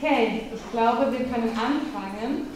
[0.00, 2.46] Okay, ich glaube, wir können anfangen.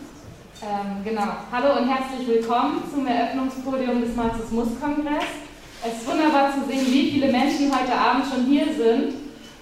[0.62, 1.26] Ähm, genau.
[1.50, 5.42] Hallo und herzlich willkommen zum Eröffnungspodium des Marxismus-Kongress.
[5.82, 9.14] Es ist wunderbar zu sehen, wie viele Menschen heute Abend schon hier sind.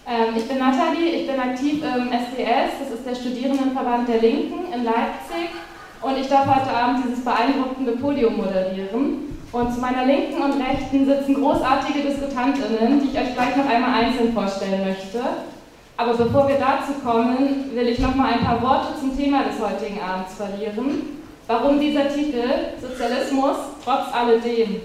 [0.04, 4.70] Ähm, ich bin Nathalie, ich bin aktiv im SDS, das ist der Studierendenverband der Linken
[4.74, 5.48] in Leipzig.
[6.02, 9.40] Und ich darf heute Abend dieses beeindruckende Podium moderieren.
[9.52, 14.04] Und zu meiner Linken und Rechten sitzen großartige DiskutantInnen, die ich euch gleich noch einmal
[14.04, 15.24] einzeln vorstellen möchte.
[16.00, 19.60] Aber bevor wir dazu kommen, will ich noch mal ein paar Worte zum Thema des
[19.60, 21.20] heutigen Abends verlieren.
[21.46, 22.42] Warum dieser Titel
[22.80, 24.80] Sozialismus trotz alledem?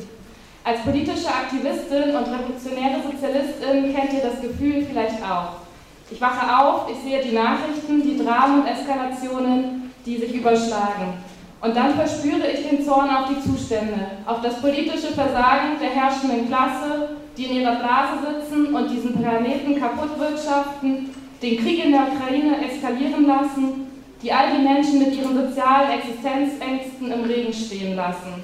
[0.66, 5.64] Als politische Aktivistin und revolutionäre Sozialistin kennt ihr das Gefühl vielleicht auch.
[6.12, 11.14] Ich wache auf, ich sehe die Nachrichten, die Dramen und Eskalationen, die sich überschlagen.
[11.62, 16.50] Und dann verspüre ich den Zorn auf die Zustände, auf das politische Versagen der herrschenden
[16.50, 21.10] Klasse, die in ihrer Blase sitzen und diesen Planeten kaputt wirtschaften,
[21.42, 23.88] den Krieg in der Ukraine eskalieren lassen,
[24.22, 28.44] die all die Menschen mit ihren sozialen Existenzängsten im Regen stehen lassen.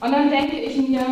[0.00, 1.04] Und dann denke ich mir,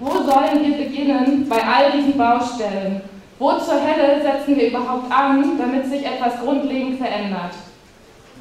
[0.00, 3.00] wo sollen wir beginnen bei all diesen Baustellen?
[3.38, 7.52] Wo zur Hölle setzen wir überhaupt an, damit sich etwas grundlegend verändert?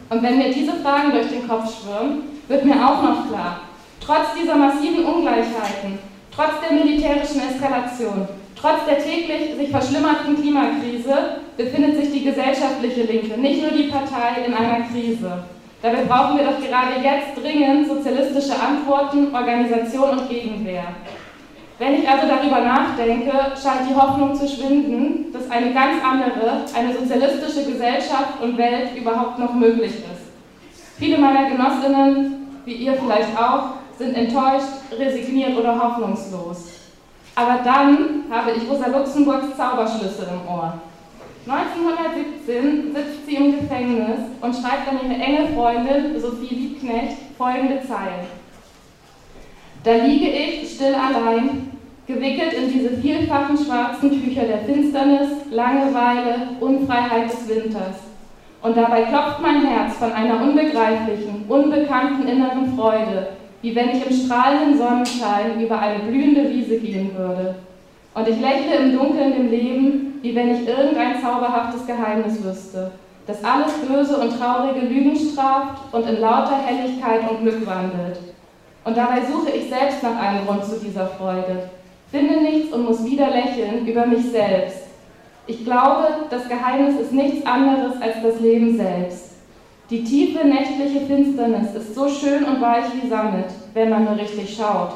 [0.10, 3.62] Und wenn mir diese Fragen durch den Kopf schwirren, wird mir auch noch klar,
[4.00, 6.00] trotz dieser massiven Ungleichheiten,
[6.38, 13.42] Trotz der militärischen Eskalation, trotz der täglich sich verschlimmernden Klimakrise befindet sich die gesellschaftliche Linke,
[13.42, 15.46] nicht nur die Partei, in einer Krise.
[15.82, 20.84] Dabei brauchen wir doch gerade jetzt dringend sozialistische Antworten, Organisation und Gegenwehr.
[21.80, 26.94] Wenn ich also darüber nachdenke, scheint die Hoffnung zu schwinden, dass eine ganz andere, eine
[26.94, 30.30] sozialistische Gesellschaft und Welt überhaupt noch möglich ist.
[31.00, 34.68] Viele meiner Genossinnen, wie ihr vielleicht auch, sind enttäuscht,
[34.98, 36.70] resigniert oder hoffnungslos.
[37.36, 40.74] Aber dann habe ich Rosa Luxemburgs Zauberschlüssel im Ohr.
[41.48, 48.26] 1917 sitzt sie im Gefängnis und schreibt an ihre enge Freundin Sophie Liebknecht folgende Zeilen.
[49.84, 51.72] Da liege ich still allein,
[52.08, 57.96] gewickelt in diese vielfachen schwarzen Tücher der Finsternis, Langeweile, Unfreiheit des Winters.
[58.62, 63.28] Und dabei klopft mein Herz von einer unbegreiflichen, unbekannten inneren Freude,
[63.62, 67.56] wie wenn ich im strahlenden Sonnenschein über eine blühende Wiese gehen würde.
[68.14, 72.92] Und ich lächle im Dunkeln dem Leben, wie wenn ich irgendein zauberhaftes Geheimnis wüsste,
[73.28, 78.20] das alles Böse und traurige Lügen straft und in lauter Helligkeit und Glück wandelt.
[78.86, 81.70] Und dabei suche ich selbst nach einem Grund zu dieser Freude,
[82.10, 84.84] finde nichts und muss wieder lächeln über mich selbst.
[85.46, 89.27] Ich glaube, das Geheimnis ist nichts anderes als das Leben selbst.
[89.90, 94.54] Die tiefe nächtliche Finsternis ist so schön und weich wie Sammet, wenn man nur richtig
[94.54, 94.92] schaut.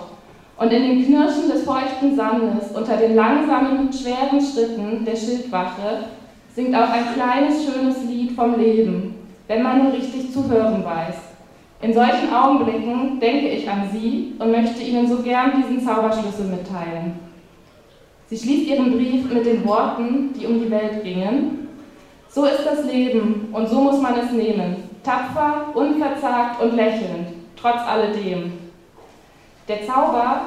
[0.57, 6.07] Und in dem Knirschen des feuchten Sandes, unter den langsamen, schweren Schritten der Schildwache,
[6.53, 9.15] singt auch ein kleines, schönes Lied vom Leben,
[9.47, 11.15] wenn man nur richtig zu hören weiß.
[11.81, 17.13] In solchen Augenblicken denke ich an Sie und möchte Ihnen so gern diesen Zauberschlüssel mitteilen.
[18.27, 21.67] Sie schließt ihren Brief mit den Worten, die um die Welt gingen,
[22.33, 24.89] so ist das Leben und so muss man es nehmen.
[25.03, 27.27] Tapfer, unverzagt und lächelnd,
[27.59, 28.53] trotz alledem.
[29.67, 30.41] Der Zauber,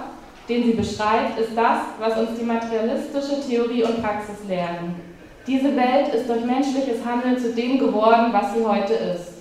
[0.48, 4.94] den sie beschreibt, ist das, was uns die materialistische Theorie und Praxis lehren.
[5.46, 9.34] Diese Welt ist durch menschliches Handeln zu dem geworden, was sie heute ist.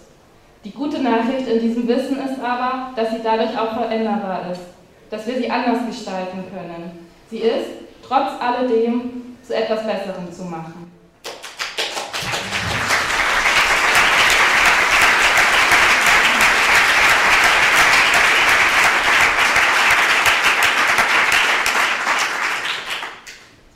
[0.66, 4.62] Die gute Nachricht in diesem Wissen ist aber, dass sie dadurch auch veränderbar ist,
[5.10, 7.08] dass wir sie anders gestalten können.
[7.30, 7.70] Sie ist,
[8.06, 10.93] trotz alledem, zu etwas Besserem zu machen.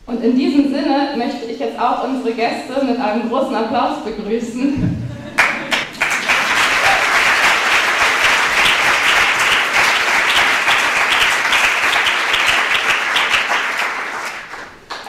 [0.07, 5.05] Und in diesem Sinne möchte ich jetzt auch unsere Gäste mit einem großen Applaus begrüßen.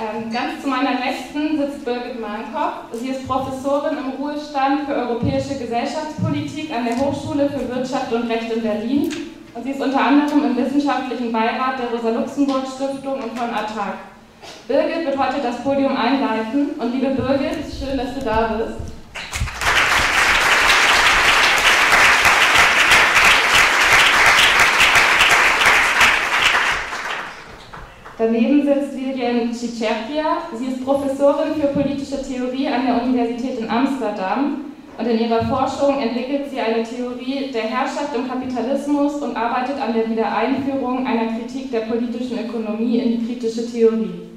[0.00, 2.92] Ähm, ganz zu meiner Rechten sitzt Birgit Mahnkopf.
[2.92, 8.53] Sie ist Professorin im Ruhestand für europäische Gesellschaftspolitik an der Hochschule für Wirtschaft und Recht
[8.53, 9.12] in Berlin.
[9.54, 14.17] Und sie ist unter anderem im wissenschaftlichen Beirat der Rosa-Luxemburg-Stiftung und von ATTAC.
[14.66, 16.70] Birgit wird heute das Podium einleiten.
[16.78, 18.88] Und liebe Birgit, schön, dass du da bist.
[28.18, 30.38] Daneben sitzt Lilian Cicerchia.
[30.52, 34.64] Sie ist Professorin für politische Theorie an der Universität in Amsterdam
[34.98, 39.94] und in ihrer Forschung entwickelt sie eine Theorie der Herrschaft im Kapitalismus und arbeitet an
[39.94, 44.28] der Wiedereinführung einer Kritik der politischen Ökonomie in die kritische Theorie.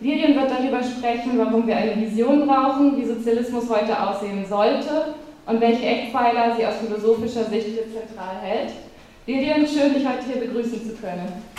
[0.00, 5.14] Lilian wird darüber sprechen, warum wir eine Vision brauchen, wie Sozialismus heute aussehen sollte
[5.46, 8.72] und welche Eckpfeiler sie aus philosophischer Sicht für zentral hält.
[9.26, 11.49] Lilian, schön, dich heute hier begrüßen zu können.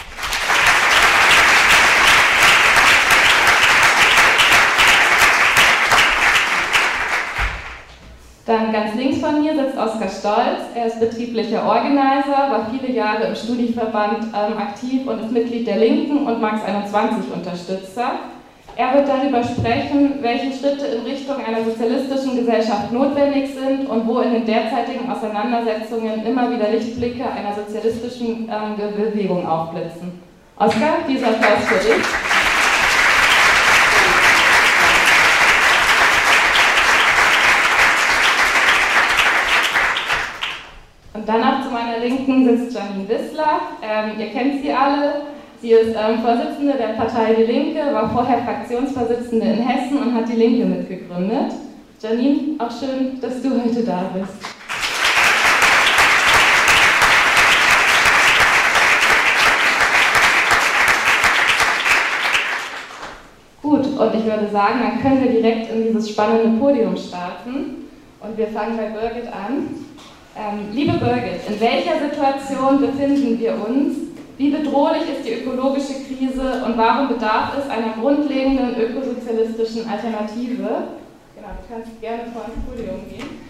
[8.45, 10.61] Dann ganz links von mir sitzt Oskar Stolz.
[10.73, 15.77] Er ist betrieblicher Organizer, war viele Jahre im Studieverband ähm, aktiv und ist Mitglied der
[15.77, 18.13] Linken und Max 21 Unterstützer.
[18.75, 24.19] Er wird darüber sprechen, welche Schritte in Richtung einer sozialistischen Gesellschaft notwendig sind und wo
[24.21, 30.19] in den derzeitigen Auseinandersetzungen immer wieder Lichtblicke einer sozialistischen ähm, Bewegung aufblitzen.
[30.57, 32.40] Oskar, dieser Applaus für dich.
[41.13, 43.60] Und danach zu meiner Linken sitzt Janine Wissler.
[43.84, 45.24] Ähm, ihr kennt sie alle.
[45.62, 50.30] Sie ist ähm, Vorsitzende der Partei Die Linke, war vorher Fraktionsvorsitzende in Hessen und hat
[50.30, 51.52] Die Linke mitgegründet.
[52.02, 54.34] Janine, auch schön, dass du heute da bist.
[63.62, 67.90] Gut, und ich würde sagen, dann können wir direkt in dieses spannende Podium starten.
[68.22, 69.90] Und wir fangen bei Birgit an.
[70.33, 73.98] Ähm, liebe Birgit, in welcher Situation befinden wir uns?
[74.38, 80.88] Wie bedrohlich ist die ökologische Krise und warum bedarf es einer grundlegenden ökosozialistischen Alternative?
[81.36, 83.42] Genau, du kannst gerne vor ins Podium gehen.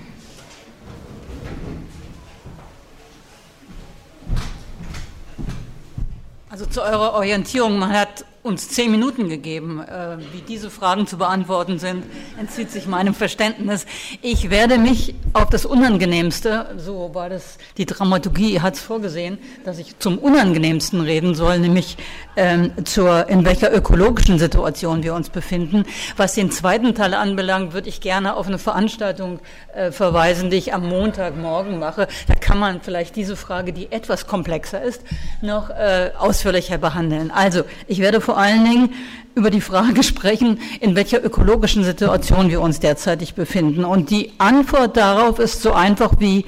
[6.50, 9.82] Also zu eurer Orientierung, man hat uns zehn Minuten gegeben.
[9.82, 12.04] Äh, wie diese Fragen zu beantworten sind,
[12.40, 13.86] entzieht sich meinem Verständnis.
[14.22, 19.78] Ich werde mich auf das Unangenehmste, so war das, die Dramaturgie hat es vorgesehen, dass
[19.78, 21.98] ich zum Unangenehmsten reden soll, nämlich
[22.36, 25.86] ähm, zur, in welcher ökologischen Situation wir uns befinden.
[26.18, 29.40] Was den zweiten Teil anbelangt, würde ich gerne auf eine Veranstaltung
[29.74, 32.08] äh, verweisen, die ich am Montagmorgen mache.
[32.28, 35.02] Da kann man vielleicht diese Frage, die etwas komplexer ist,
[35.42, 37.32] noch äh, ausführlicher behandeln.
[37.32, 38.90] Also, ich werde vor allen Dingen
[39.36, 43.84] über die Frage sprechen, in welcher ökologischen Situation wir uns derzeitig befinden.
[43.84, 46.46] Und die Antwort darauf ist so einfach wie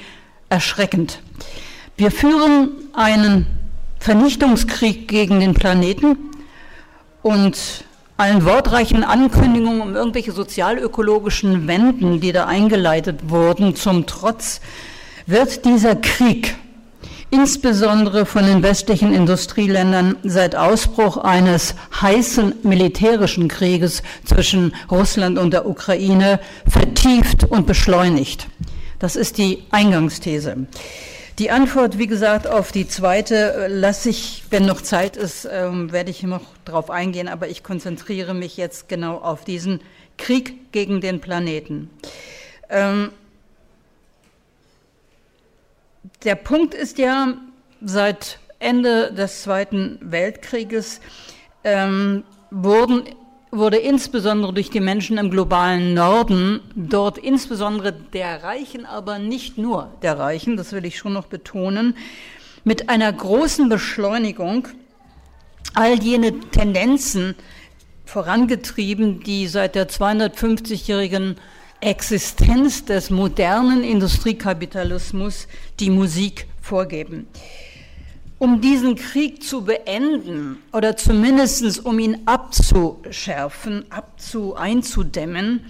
[0.48, 1.20] erschreckend.
[1.98, 3.44] Wir führen einen
[3.98, 6.16] Vernichtungskrieg gegen den Planeten
[7.22, 7.84] und
[8.16, 14.62] allen wortreichen Ankündigungen um irgendwelche sozialökologischen Wenden, die da eingeleitet wurden, zum Trotz,
[15.26, 16.56] wird dieser Krieg
[17.34, 25.66] insbesondere von den westlichen Industrieländern seit Ausbruch eines heißen militärischen Krieges zwischen Russland und der
[25.66, 26.38] Ukraine
[26.68, 28.46] vertieft und beschleunigt.
[29.00, 30.68] Das ist die Eingangsthese.
[31.40, 36.12] Die Antwort, wie gesagt, auf die zweite lasse ich, wenn noch Zeit ist, ähm, werde
[36.12, 39.80] ich noch darauf eingehen, aber ich konzentriere mich jetzt genau auf diesen
[40.18, 41.90] Krieg gegen den Planeten.
[42.70, 43.10] Ähm,
[46.24, 47.34] der Punkt ist ja,
[47.82, 51.00] seit Ende des Zweiten Weltkrieges
[51.64, 53.04] ähm, wurden,
[53.50, 59.90] wurde insbesondere durch die Menschen im globalen Norden, dort insbesondere der Reichen, aber nicht nur
[60.02, 61.96] der Reichen, das will ich schon noch betonen,
[62.64, 64.68] mit einer großen Beschleunigung
[65.74, 67.34] all jene Tendenzen
[68.06, 71.36] vorangetrieben, die seit der 250-jährigen
[71.84, 75.46] Existenz des modernen Industriekapitalismus
[75.80, 77.26] die Musik vorgeben.
[78.38, 85.66] Um diesen Krieg zu beenden oder zumindest um ihn abzuschärfen, abzu, einzudämmen,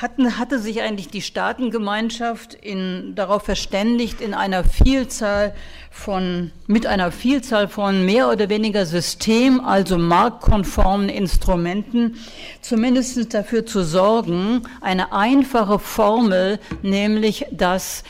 [0.00, 5.54] hatten, hatte sich eigentlich die Staatengemeinschaft in, darauf verständigt, in einer Vielzahl
[5.90, 12.16] von, mit einer Vielzahl von mehr oder weniger system-, also marktkonformen Instrumenten,
[12.60, 18.04] zumindest dafür zu sorgen, eine einfache Formel, nämlich, dass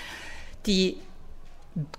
[0.66, 0.96] die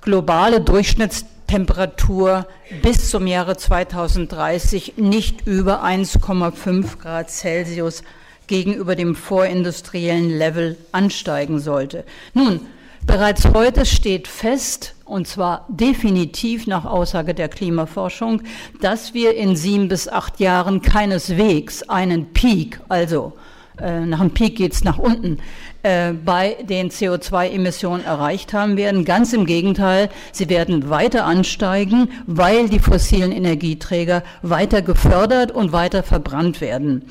[0.01, 2.45] globale Durchschnittstemperatur
[2.81, 8.03] bis zum Jahre 2030 nicht über 1,5 Grad Celsius
[8.47, 12.03] gegenüber dem vorindustriellen Level ansteigen sollte.
[12.33, 12.61] Nun,
[13.05, 18.41] bereits heute steht fest, und zwar definitiv nach Aussage der Klimaforschung,
[18.81, 23.33] dass wir in sieben bis acht Jahren keineswegs einen Peak, also
[23.81, 25.37] äh, nach einem Peak geht's nach unten,
[25.83, 29.05] äh, bei den CO2-Emissionen erreicht haben werden.
[29.05, 36.03] Ganz im Gegenteil, sie werden weiter ansteigen, weil die fossilen Energieträger weiter gefördert und weiter
[36.03, 37.03] verbrannt werden.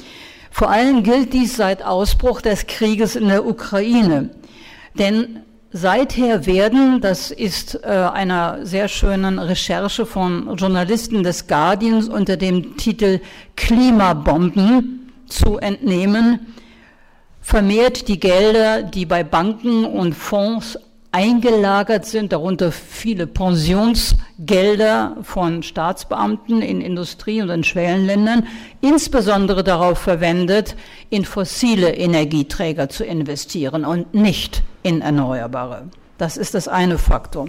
[0.59, 4.31] Vor allem gilt dies seit Ausbruch des Krieges in der Ukraine.
[4.99, 12.39] Denn seither werden, das ist äh, einer sehr schönen Recherche von Journalisten des Guardians unter
[12.39, 13.21] dem Titel
[13.57, 16.55] Klimabomben zu entnehmen,
[17.43, 20.79] vermehrt die Gelder, die bei Banken und Fonds
[21.17, 28.47] eingelagert sind, darunter viele Pensionsgelder von Staatsbeamten in Industrie- und in Schwellenländern,
[28.83, 30.77] insbesondere darauf verwendet,
[31.09, 35.85] in fossile Energieträger zu investieren und nicht in erneuerbare.
[36.19, 37.49] Das ist das eine Faktum.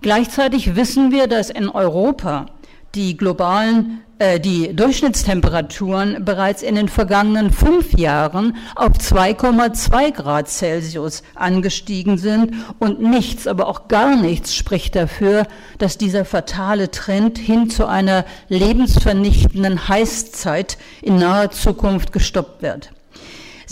[0.00, 2.46] Gleichzeitig wissen wir, dass in Europa
[2.94, 11.22] die globalen, äh, die Durchschnittstemperaturen bereits in den vergangenen fünf Jahren auf 2,2 Grad Celsius
[11.34, 15.46] angestiegen sind und nichts, aber auch gar nichts spricht dafür,
[15.78, 22.92] dass dieser fatale Trend hin zu einer lebensvernichtenden Heißzeit in naher Zukunft gestoppt wird.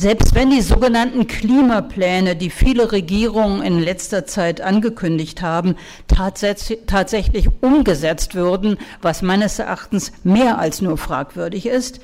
[0.00, 5.76] Selbst wenn die sogenannten Klimapläne, die viele Regierungen in letzter Zeit angekündigt haben,
[6.08, 12.00] tatsächlich umgesetzt würden, was meines Erachtens mehr als nur fragwürdig ist,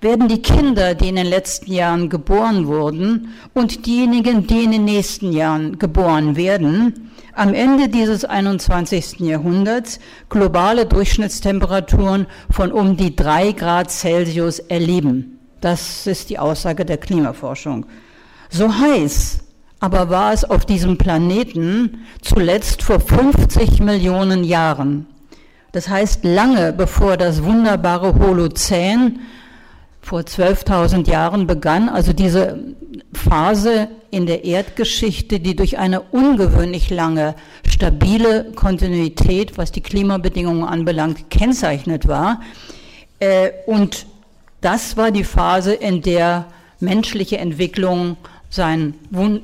[0.00, 4.84] werden die Kinder, die in den letzten Jahren geboren wurden und diejenigen, die in den
[4.84, 9.18] nächsten Jahren geboren werden, am Ende dieses 21.
[9.18, 15.39] Jahrhunderts globale Durchschnittstemperaturen von um die drei Grad Celsius erleben.
[15.60, 17.86] Das ist die Aussage der Klimaforschung.
[18.48, 19.40] So heiß
[19.80, 25.06] aber war es auf diesem Planeten zuletzt vor 50 Millionen Jahren.
[25.72, 29.20] Das heißt lange bevor das wunderbare Holozän
[30.02, 32.58] vor 12.000 Jahren begann, also diese
[33.12, 37.34] Phase in der Erdgeschichte, die durch eine ungewöhnlich lange,
[37.66, 42.40] stabile Kontinuität, was die Klimabedingungen anbelangt, kennzeichnet war.
[43.18, 44.06] Äh, und
[44.60, 46.46] das war die Phase, in der
[46.80, 48.16] menschliche Entwicklung
[48.48, 48.94] sein,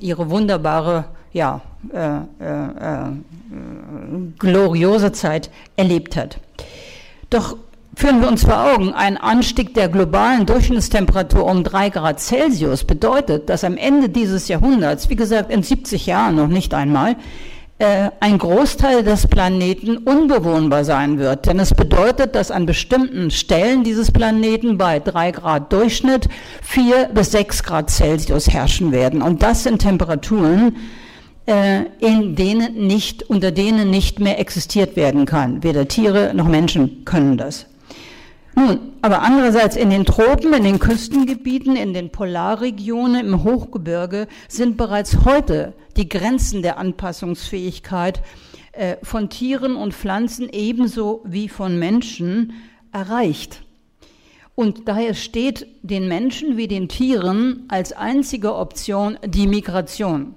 [0.01, 1.61] ihre wunderbare, ja,
[1.93, 3.13] äh, äh, äh,
[4.39, 6.39] gloriose Zeit erlebt hat.
[7.31, 7.57] Doch
[7.95, 13.49] führen wir uns vor Augen, ein Anstieg der globalen Durchschnittstemperatur um drei Grad Celsius bedeutet,
[13.49, 17.17] dass am Ende dieses Jahrhunderts, wie gesagt in 70 Jahren noch nicht einmal,
[17.79, 21.45] ein Großteil des Planeten unbewohnbar sein wird.
[21.45, 26.29] Denn es bedeutet, dass an bestimmten Stellen dieses Planeten bei drei Grad Durchschnitt
[26.63, 29.21] vier bis sechs Grad Celsius herrschen werden.
[29.21, 30.77] Und das sind Temperaturen,
[31.47, 35.63] äh, in denen nicht, unter denen nicht mehr existiert werden kann.
[35.63, 37.67] Weder Tiere noch Menschen können das.
[38.59, 44.79] Nun, aber andererseits in den Tropen, in den Küstengebieten, in den Polarregionen, im Hochgebirge sind
[44.79, 48.23] bereits heute die Grenzen der Anpassungsfähigkeit
[48.73, 52.55] äh, von Tieren und Pflanzen ebenso wie von Menschen
[52.93, 53.63] erreicht.
[54.55, 60.35] Und daher steht den Menschen wie den Tieren als einzige Option die Migration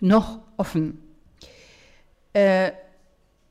[0.00, 0.98] noch offen.
[2.34, 2.72] Äh,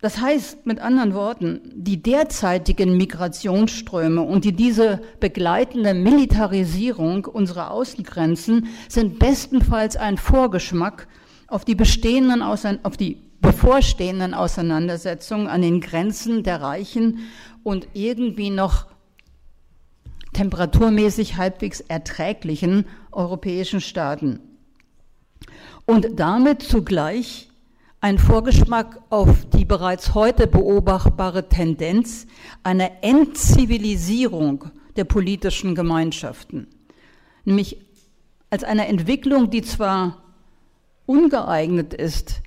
[0.03, 8.67] das heißt mit anderen Worten, die derzeitigen Migrationsströme und die diese begleitende Militarisierung unserer Außengrenzen
[8.89, 11.07] sind bestenfalls ein Vorgeschmack
[11.47, 17.19] auf die bestehenden, auf die bevorstehenden Auseinandersetzungen an den Grenzen der reichen
[17.63, 18.87] und irgendwie noch
[20.33, 24.41] temperaturmäßig halbwegs erträglichen europäischen Staaten.
[25.85, 27.47] Und damit zugleich
[28.03, 32.27] ein Vorgeschmack auf die bereits heute beobachtbare Tendenz
[32.61, 34.65] einer Entzivilisierung
[34.97, 36.67] der politischen Gemeinschaften,
[37.45, 37.77] nämlich
[38.49, 40.21] als eine Entwicklung, die zwar
[41.05, 42.41] ungeeignet ist,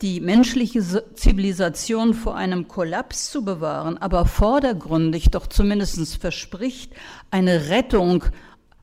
[0.00, 6.94] die menschliche Zivilisation vor einem Kollaps zu bewahren, aber vordergründig doch zumindest verspricht,
[7.30, 8.24] eine Rettung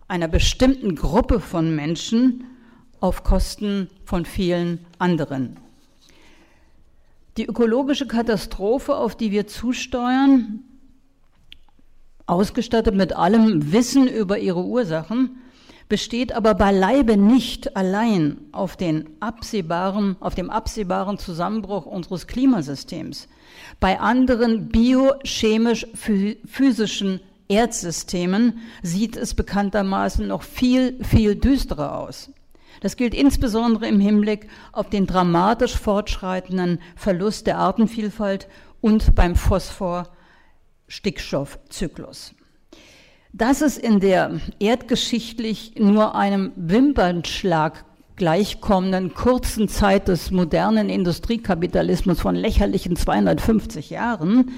[0.08, 2.44] einer bestimmten Gruppe von Menschen
[3.00, 5.63] auf Kosten von vielen anderen.
[7.38, 10.60] Die ökologische Katastrophe, auf die wir zusteuern,
[12.28, 15.38] ausgestattet mit allem Wissen über ihre Ursachen,
[15.90, 23.28] besteht aber beileibe nicht allein auf, den absehbaren, auf dem absehbaren Zusammenbruch unseres Klimasystems.
[23.80, 32.30] Bei anderen biochemisch-physischen Erdsystemen sieht es bekanntermaßen noch viel, viel düsterer aus.
[32.84, 38.50] Das gilt insbesondere im Hinblick auf den dramatisch fortschreitenden Verlust der Artenvielfalt
[38.82, 42.36] und beim Phosphor-Stickstoffzyklus.
[43.32, 47.86] Dass es in der erdgeschichtlich nur einem Wimpernschlag
[48.18, 54.52] gleichkommenden kurzen Zeit des modernen Industriekapitalismus von lächerlichen 250 Jahren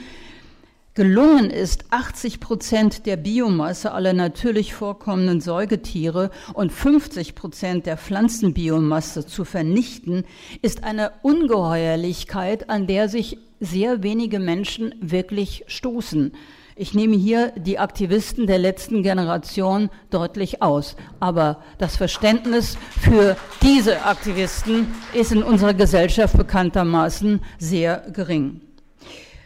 [0.96, 9.28] gelungen ist, 80 Prozent der Biomasse aller natürlich vorkommenden Säugetiere und 50 Prozent der Pflanzenbiomasse
[9.28, 10.24] zu vernichten,
[10.62, 16.32] ist eine Ungeheuerlichkeit, an der sich sehr wenige Menschen wirklich stoßen.
[16.78, 20.98] Ich nehme hier die Aktivisten der letzten Generation deutlich aus.
[21.22, 28.65] Aber das Verständnis für diese Aktivisten ist in unserer Gesellschaft bekanntermaßen sehr gering.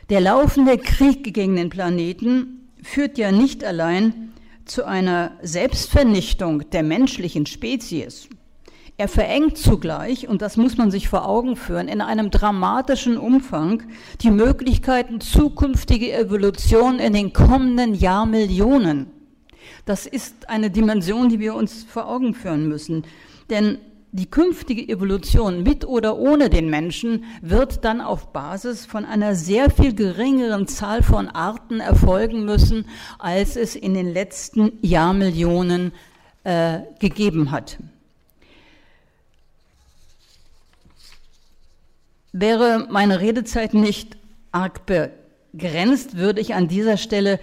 [0.09, 4.33] Der laufende Krieg gegen den Planeten führt ja nicht allein
[4.65, 8.29] zu einer Selbstvernichtung der menschlichen Spezies,
[8.99, 13.83] er verengt zugleich, und das muss man sich vor Augen führen, in einem dramatischen Umfang
[14.19, 19.07] die Möglichkeiten zukünftiger Evolution in den kommenden Jahrmillionen.
[19.85, 23.05] Das ist eine Dimension, die wir uns vor Augen führen müssen.
[23.49, 23.77] Denn
[24.11, 29.69] die künftige Evolution mit oder ohne den Menschen wird dann auf Basis von einer sehr
[29.69, 32.85] viel geringeren Zahl von Arten erfolgen müssen,
[33.19, 35.91] als es in den letzten Jahrmillionen
[36.43, 37.77] äh, gegeben hat.
[42.31, 44.17] Wäre meine Redezeit nicht
[44.51, 47.39] arg begrenzt, würde ich an dieser Stelle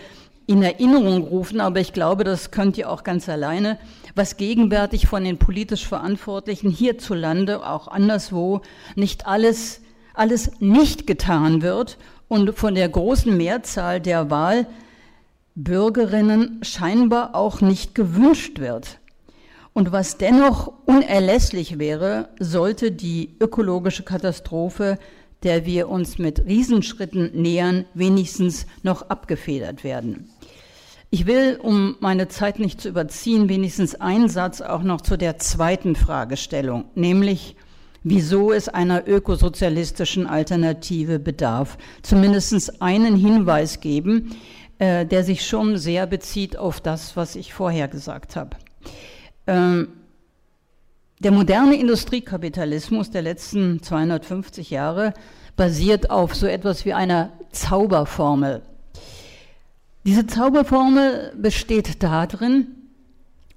[0.47, 3.79] in Erinnerung rufen, aber ich glaube, das könnt ihr auch ganz alleine,
[4.15, 8.63] was gegenwärtig von den politisch Verantwortlichen hierzulande, auch anderswo,
[8.95, 9.81] nicht alles,
[10.15, 11.99] alles nicht getan wird
[12.29, 14.31] und von der großen Mehrzahl der
[15.57, 18.99] Wahlbürgerinnen scheinbar auch nicht gewünscht wird.
[19.73, 24.99] Und was dennoch unerlässlich wäre, sollte die ökologische Katastrophe,
[25.43, 30.31] der wir uns mit Riesenschritten nähern, wenigstens noch abgefedert werden.
[31.11, 35.39] Ich will, um meine Zeit nicht zu überziehen, wenigstens einen Satz auch noch zu der
[35.39, 37.57] zweiten Fragestellung, nämlich
[38.03, 41.79] wieso es einer ökosozialistischen Alternative bedarf.
[42.03, 44.37] Zumindest einen Hinweis geben,
[44.79, 48.57] äh, der sich schon sehr bezieht auf das, was ich vorher gesagt habe.
[49.47, 49.89] Ähm,
[51.21, 55.15] der moderne Industriekapitalismus der letzten 250 Jahre
[55.57, 58.63] basiert auf so etwas wie einer Zauberformel.
[60.07, 62.69] Diese Zauberformel besteht darin,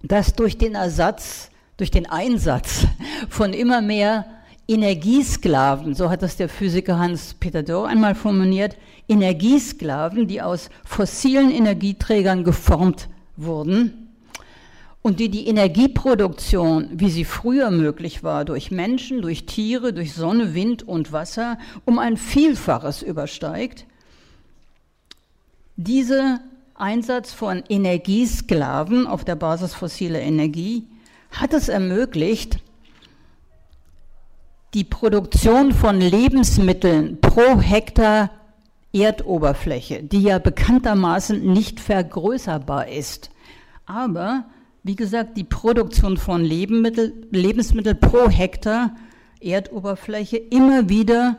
[0.01, 2.87] dass durch den Ersatz, durch den Einsatz
[3.29, 4.25] von immer mehr
[4.67, 8.77] Energiesklaven, so hat das der Physiker Hans-Peter Dörr einmal formuliert,
[9.07, 14.09] Energiesklaven, die aus fossilen Energieträgern geformt wurden,
[15.03, 20.55] und die die Energieproduktion, wie sie früher möglich war, durch Menschen, durch Tiere, durch Sonne,
[20.55, 23.85] Wind und Wasser, um ein Vielfaches übersteigt,
[25.79, 26.41] dieser
[26.75, 30.87] Einsatz von Energiesklaven auf der Basis fossiler Energie
[31.31, 32.59] hat es ermöglicht,
[34.73, 38.29] die Produktion von Lebensmitteln pro Hektar
[38.91, 43.29] Erdoberfläche, die ja bekanntermaßen nicht vergrößerbar ist,
[43.85, 44.45] aber
[44.83, 48.95] wie gesagt, die Produktion von Lebensmittel, Lebensmittel pro Hektar
[49.39, 51.37] Erdoberfläche immer wieder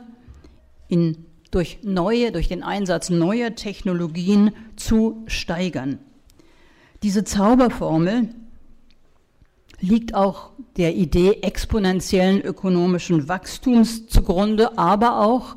[0.87, 5.99] in, durch neue, durch den Einsatz neuer Technologien zu steigern.
[7.03, 8.29] Diese Zauberformel
[9.79, 15.55] liegt auch der Idee exponentiellen ökonomischen Wachstums zugrunde, aber auch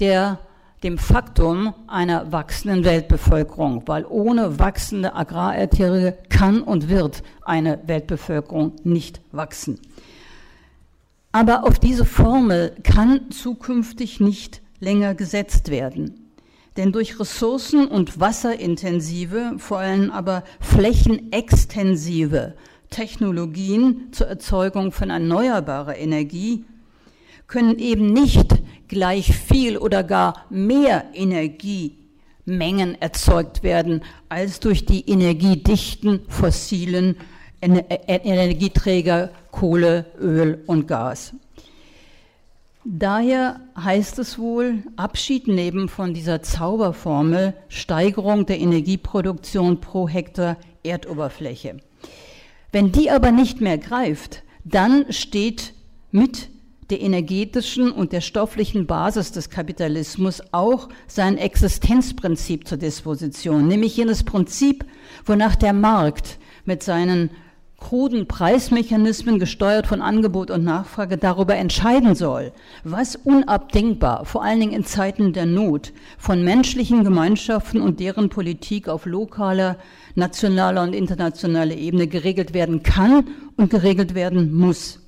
[0.00, 0.38] der
[0.82, 9.20] dem Faktum einer wachsenden Weltbevölkerung, weil ohne wachsende Agrarerträge kann und wird eine Weltbevölkerung nicht
[9.32, 9.80] wachsen.
[11.32, 16.30] Aber auf diese Formel kann zukünftig nicht länger gesetzt werden.
[16.76, 22.54] Denn durch ressourcen- und wasserintensive, vor allem aber flächenextensive
[22.90, 26.64] Technologien zur Erzeugung von erneuerbarer Energie
[27.46, 36.20] können eben nicht gleich viel oder gar mehr Energiemengen erzeugt werden als durch die energiedichten
[36.28, 37.16] fossilen
[37.60, 41.34] Energieträger Kohle, Öl und Gas.
[42.84, 51.78] Daher heißt es wohl, Abschied nehmen von dieser Zauberformel Steigerung der Energieproduktion pro Hektar Erdoberfläche.
[52.70, 55.74] Wenn die aber nicht mehr greift, dann steht
[56.10, 56.48] mit
[56.90, 64.24] der energetischen und der stofflichen Basis des Kapitalismus auch sein Existenzprinzip zur Disposition, nämlich jenes
[64.24, 64.86] Prinzip,
[65.26, 67.30] wonach der Markt mit seinen
[67.78, 74.72] kruden Preismechanismen gesteuert von Angebot und Nachfrage darüber entscheiden soll, was unabdingbar, vor allen Dingen
[74.72, 79.76] in Zeiten der Not, von menschlichen Gemeinschaften und deren Politik auf lokaler,
[80.16, 85.00] nationaler und internationaler Ebene geregelt werden kann und geregelt werden muss.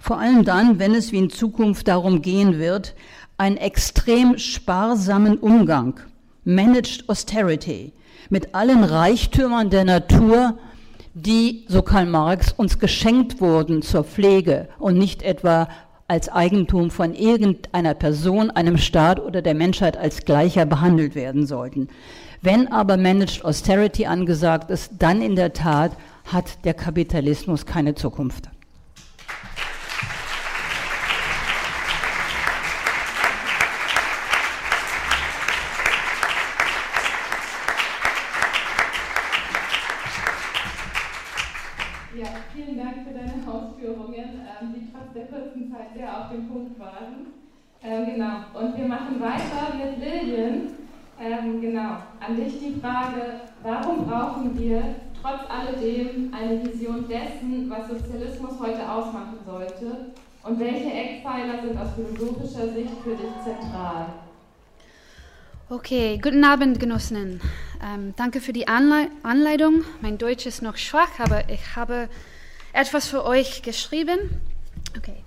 [0.00, 2.94] Vor allem dann, wenn es wie in Zukunft darum gehen wird,
[3.38, 6.00] einen extrem sparsamen Umgang,
[6.44, 7.92] Managed Austerity,
[8.30, 10.58] mit allen Reichtümern der Natur,
[11.14, 15.68] die, so Karl Marx, uns geschenkt wurden zur Pflege und nicht etwa
[16.08, 21.88] als Eigentum von irgendeiner Person, einem Staat oder der Menschheit als gleicher behandelt werden sollten.
[22.42, 25.92] Wenn aber Managed Austerity angesagt ist, dann in der Tat
[26.24, 28.48] hat der Kapitalismus keine Zukunft.
[47.82, 48.44] Ähm, genau.
[48.54, 50.68] Und wir machen weiter mit Lillian.
[51.20, 51.96] Ähm, genau.
[52.20, 54.82] An dich die Frage, warum brauchen wir
[55.20, 60.12] trotz alledem eine Vision dessen, was Sozialismus heute ausmachen sollte?
[60.42, 64.06] Und welche Eckpfeiler sind aus philosophischer Sicht für dich zentral?
[65.68, 67.40] Okay, guten Abend, Genossinnen.
[67.82, 69.84] Ähm, danke für die Anle Anleitung.
[70.00, 72.08] Mein Deutsch ist noch schwach, aber ich habe
[72.72, 74.18] etwas für euch geschrieben.
[74.96, 75.22] Okay.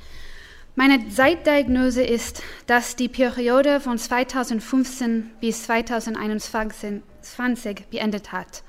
[0.76, 7.04] Meine Zeitdiagnose ist, dass die Periode von 2015 bis 2021
[7.92, 8.64] beendet hat.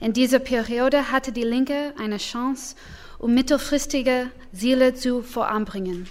[0.00, 2.74] In dieser Periode hatte die Linke eine Chance,
[3.20, 6.08] um mittelfristige Ziele zu voranbringen,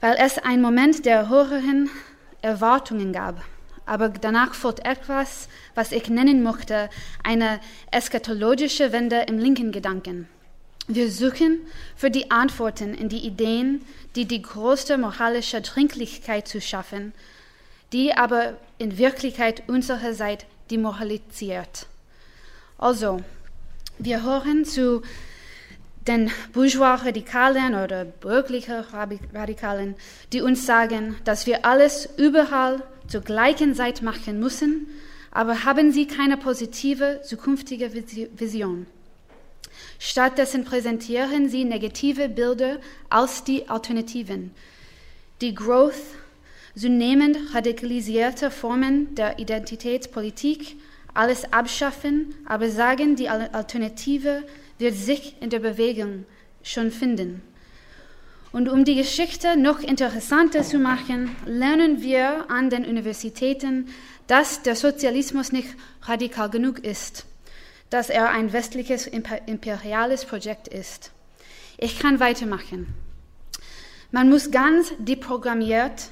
[0.00, 1.88] weil es einen Moment der höheren
[2.40, 3.44] Erwartungen gab.
[3.86, 6.90] Aber danach folgt etwas, was ich nennen möchte,
[7.22, 7.60] eine
[7.92, 10.28] eschatologische Wende im linken Gedanken.
[10.88, 11.60] Wir suchen
[11.94, 13.84] für die Antworten in die Ideen,
[14.16, 17.12] die die größte moralische Dringlichkeit zu schaffen,
[17.92, 21.86] die aber in Wirklichkeit unsere Zeit demoralisiert.
[22.78, 23.20] Also,
[23.98, 25.02] wir hören zu
[26.08, 28.82] den Bourgeois-Radikalen oder bürgerlichen
[29.32, 29.94] Radikalen,
[30.32, 34.88] die uns sagen, dass wir alles überall zur gleichen Zeit machen müssen,
[35.30, 38.86] aber haben sie keine positive zukünftige Vision.
[40.04, 44.50] Stattdessen präsentieren sie negative Bilder als die Alternativen.
[45.40, 45.94] Die Growth,
[46.74, 50.74] zunehmend radikalisierte Formen der Identitätspolitik,
[51.14, 54.42] alles abschaffen, aber sagen, die Alternative
[54.76, 56.24] wird sich in der Bewegung
[56.64, 57.40] schon finden.
[58.50, 63.86] Und um die Geschichte noch interessanter zu machen, lernen wir an den Universitäten,
[64.26, 65.68] dass der Sozialismus nicht
[66.02, 67.24] radikal genug ist
[67.92, 71.12] dass er ein westliches imperiales Projekt ist.
[71.78, 72.94] Ich kann weitermachen.
[74.10, 76.10] Man muss ganz deprogrammiert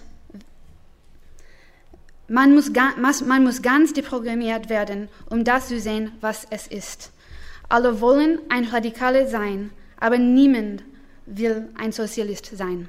[2.31, 2.71] man muss,
[3.27, 7.11] man muss ganz deprogrammiert werden, um das zu sehen, was es ist.
[7.69, 10.85] Alle wollen ein Radikaler sein, aber niemand
[11.27, 12.89] will ein Sozialist sein.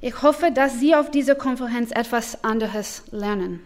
[0.00, 3.60] Ich hoffe, dass Sie auf dieser Konferenz etwas anderes lernen.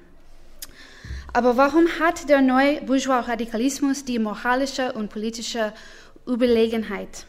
[1.34, 5.72] Aber warum hat der neue Bourgeois-Radikalismus die moralische und politische
[6.26, 7.24] Überlegenheit?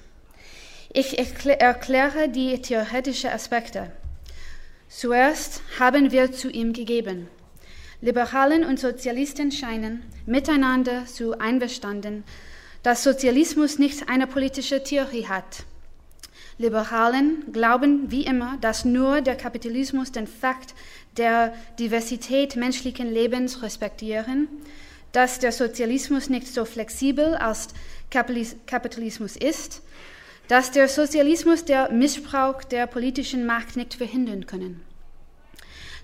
[0.91, 3.91] Ich erkläre die theoretischen Aspekte.
[4.89, 7.27] Zuerst haben wir zu ihm gegeben.
[8.01, 12.25] Liberalen und Sozialisten scheinen miteinander zu einverstanden,
[12.83, 15.63] dass Sozialismus nicht eine politische Theorie hat.
[16.57, 20.75] Liberalen glauben wie immer, dass nur der Kapitalismus den Fakt
[21.17, 24.47] der Diversität menschlichen Lebens respektieren,
[25.11, 27.69] dass der Sozialismus nicht so flexibel als
[28.09, 29.81] Kapitalismus ist,
[30.47, 34.81] dass der Sozialismus der Missbrauch der politischen Macht nicht verhindern können.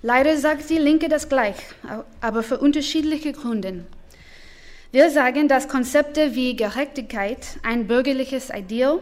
[0.02, 1.58] Leider sagt die Linke das gleich,
[2.22, 3.86] aber für unterschiedliche Gründe.
[4.92, 9.00] Wir sagen, dass Konzepte wie Gerechtigkeit ein bürgerliches Ideal,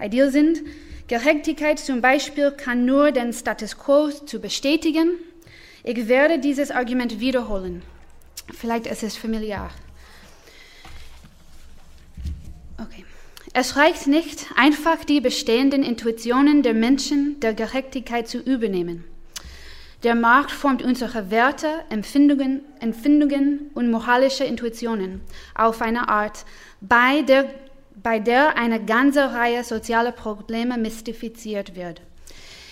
[0.00, 0.62] Ideal sind,
[1.08, 5.12] Gerechtigkeit zum Beispiel kann nur den Status quo zu bestätigen.
[5.84, 7.82] Ich werde dieses Argument wiederholen.
[8.52, 9.70] Vielleicht ist es familiar.
[12.78, 13.04] Okay.
[13.52, 19.04] Es reicht nicht, einfach die bestehenden Intuitionen der Menschen der Gerechtigkeit zu übernehmen.
[20.02, 25.20] Der Markt formt unsere Werte, Empfindungen, Empfindungen und moralische Intuitionen
[25.54, 26.44] auf eine Art,
[26.80, 27.46] bei der
[28.06, 32.00] bei der eine ganze Reihe sozialer Probleme mystifiziert wird.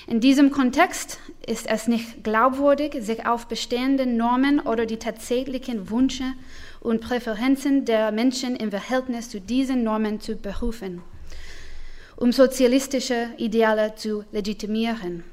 [0.06, 6.22] In diesem Kontext ist es nicht glaubwürdig, sich auf bestehende Normen oder die tatsächlichen Wünsche
[6.78, 11.02] und Präferenzen der Menschen im Verhältnis zu diesen Normen zu berufen,
[12.14, 15.24] um sozialistische Ideale zu legitimieren.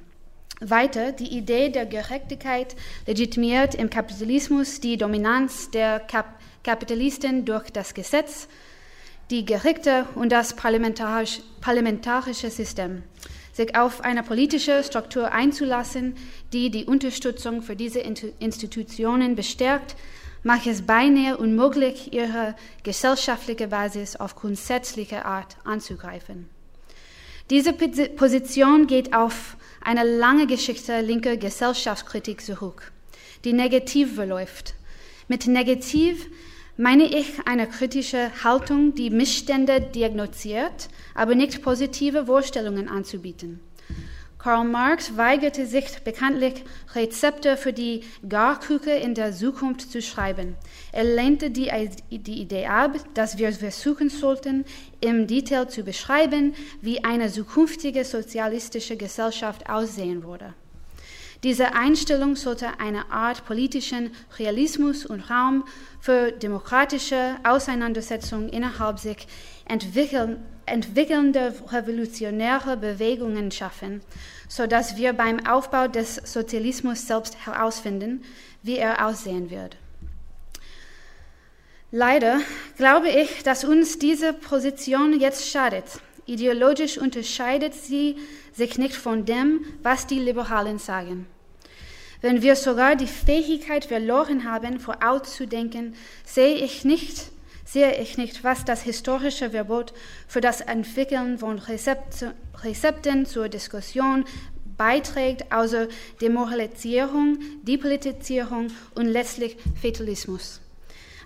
[0.62, 7.94] Weiter, die Idee der Gerechtigkeit legitimiert im Kapitalismus die Dominanz der Kap Kapitalisten durch das
[7.94, 8.48] Gesetz,
[9.32, 13.04] die Gerichte und das parlamentarisch, parlamentarische System,
[13.54, 16.16] sich auf eine politische Struktur einzulassen,
[16.52, 19.96] die die Unterstützung für diese Institutionen bestärkt,
[20.44, 26.50] macht es beinahe unmöglich, ihre gesellschaftliche Basis auf grundsätzliche Art anzugreifen.
[27.50, 32.92] Diese Position geht auf eine lange Geschichte linker Gesellschaftskritik zurück,
[33.46, 34.74] die negativ verläuft.
[35.28, 36.28] Mit negativ
[36.82, 43.60] meine ich eine kritische Haltung, die Missstände diagnostiziert, aber nicht positive Vorstellungen anzubieten.
[44.40, 46.64] Karl Marx weigerte sich bekanntlich,
[46.96, 50.56] Rezepte für die Garküche in der Zukunft zu schreiben.
[50.92, 51.70] Er lehnte die,
[52.10, 54.66] die, Idee ab, dass wir versuchen sollten,
[55.02, 60.56] im Detail zu beschreiben, wie eine zukünftige sozialistische Gesellschaft aussehen würde.
[61.44, 65.66] Diese Einstellung sollte eine Art politischen Realismus und Raum
[66.00, 69.28] für demokratische Auseinandersetzungen innerhalb sich
[69.66, 74.02] entwickeln, entwickelnde revolutionäre Bewegungen schaffen,
[74.48, 78.24] sodass wir beim Aufbau des Sozialismus selbst herausfinden,
[78.62, 79.78] wie er aussehen wird.
[81.90, 82.40] Leider
[82.78, 85.86] glaube ich, dass uns diese Position jetzt schadet.
[86.26, 88.18] Ideologisch unterscheidet sie
[88.54, 91.26] sich nicht von dem, was die Liberalen sagen.
[92.22, 97.32] Wenn wir sogar die Fähigkeit verloren haben, vorauszudenken, sehe ich nicht,
[97.66, 99.94] sehe ich nicht, was das historische Verbot
[100.28, 104.26] für das Entwickeln von Rezepten zur Diskussion
[104.78, 105.88] beiträgt, außer
[106.22, 110.62] Demoralisierung, Depolitisierung und letztlich Fatalismus.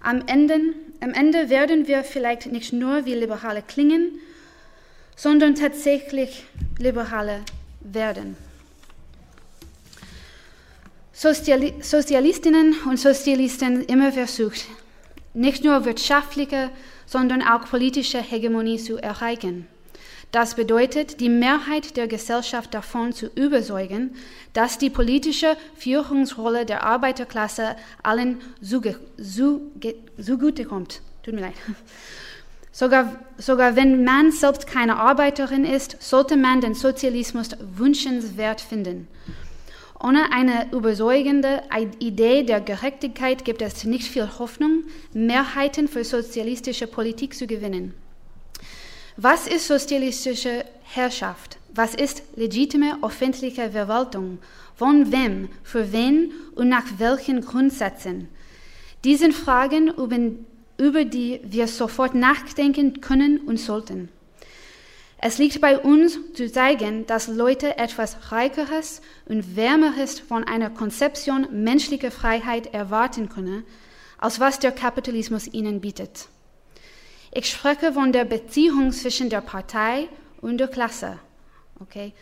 [0.02, 0.60] Am Ende,
[1.02, 4.20] am Ende werden wir vielleicht nicht nur wie Liberale klingen,
[5.16, 6.46] sondern tatsächlich
[6.78, 7.42] Liberale
[7.82, 8.38] werden.
[11.14, 14.66] Soziali Sozialistinnen und Sozialisten immer versucht,
[15.34, 16.70] nicht nur wirtschaftliche,
[17.06, 19.68] sondern auch politische Hegemonie zu erreichen.
[20.32, 24.16] Das bedeutet, die Mehrheit der Gesellschaft davon zu überzeugen,
[24.52, 31.02] dass die politische Führungsrolle der Arbeiterklasse allen zugutekommt.
[31.24, 31.54] Tut mir leid.
[32.78, 39.08] Sogar, sogar wenn man selbst keine Arbeiterin ist, sollte man den Sozialismus wünschenswert finden.
[39.98, 41.64] Ohne eine überzeugende
[42.00, 44.84] Idee der Gerechtigkeit gibt es nicht viel Hoffnung,
[45.14, 47.94] Mehrheiten für sozialistische Politik zu gewinnen.
[49.16, 51.58] Was ist sozialistische Herrschaft?
[51.74, 54.40] Was ist legitime öffentliche Verwaltung?
[54.76, 58.28] Von wem, für wen und nach welchen Grundsätzen?
[59.06, 59.92] Diesen Fragen,
[60.78, 64.10] über die wir sofort nachdenken können und sollten.
[65.18, 71.48] Es liegt bei uns zu zeigen, dass Leute etwas Reicheres und Wärmeres von einer Konzeption
[71.52, 73.64] menschlicher Freiheit erwarten können,
[74.18, 76.28] als was der Kapitalismus ihnen bietet.
[77.34, 80.08] Ich spreche von der Beziehung zwischen der Partei
[80.42, 81.20] und der Klasse,
[81.80, 82.14] okay,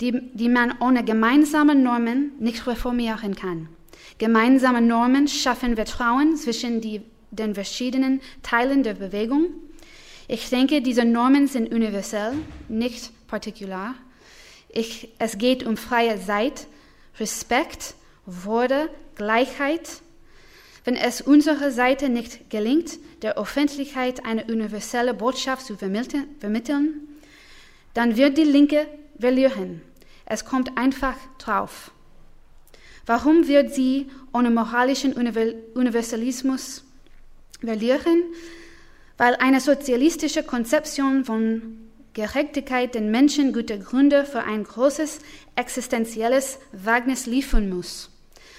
[0.00, 3.68] die, die man ohne gemeinsame Normen nicht reformieren kann.
[4.18, 9.48] Gemeinsame Normen schaffen Vertrauen zwischen die, den verschiedenen Teilen der Bewegung
[10.28, 12.32] ich denke, diese Normen sind universell,
[12.68, 13.94] nicht partikular.
[14.70, 16.66] Ich, es geht um freie Zeit,
[17.20, 20.00] Respekt, Worte, Gleichheit.
[20.84, 26.90] Wenn es unserer Seite nicht gelingt, der Öffentlichkeit eine universelle Botschaft zu vermitteln,
[27.92, 28.86] dann wird die Linke
[29.18, 29.82] verlieren.
[30.24, 31.90] Es kommt einfach drauf.
[33.04, 36.84] Warum wird sie ohne moralischen Universalismus
[37.64, 38.24] verlieren?
[39.22, 41.78] weil eine sozialistische Konzeption von
[42.12, 45.20] Gerechtigkeit den Menschen gute Gründe für ein großes
[45.54, 48.10] existenzielles Wagnis liefern muss.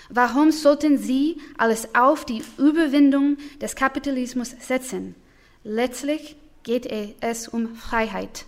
[0.09, 5.15] Warum sollten sie alles auf die Überwindung des Kapitalismus setzen?
[5.65, 6.89] Letztlich geht
[7.19, 8.45] es um Freiheit.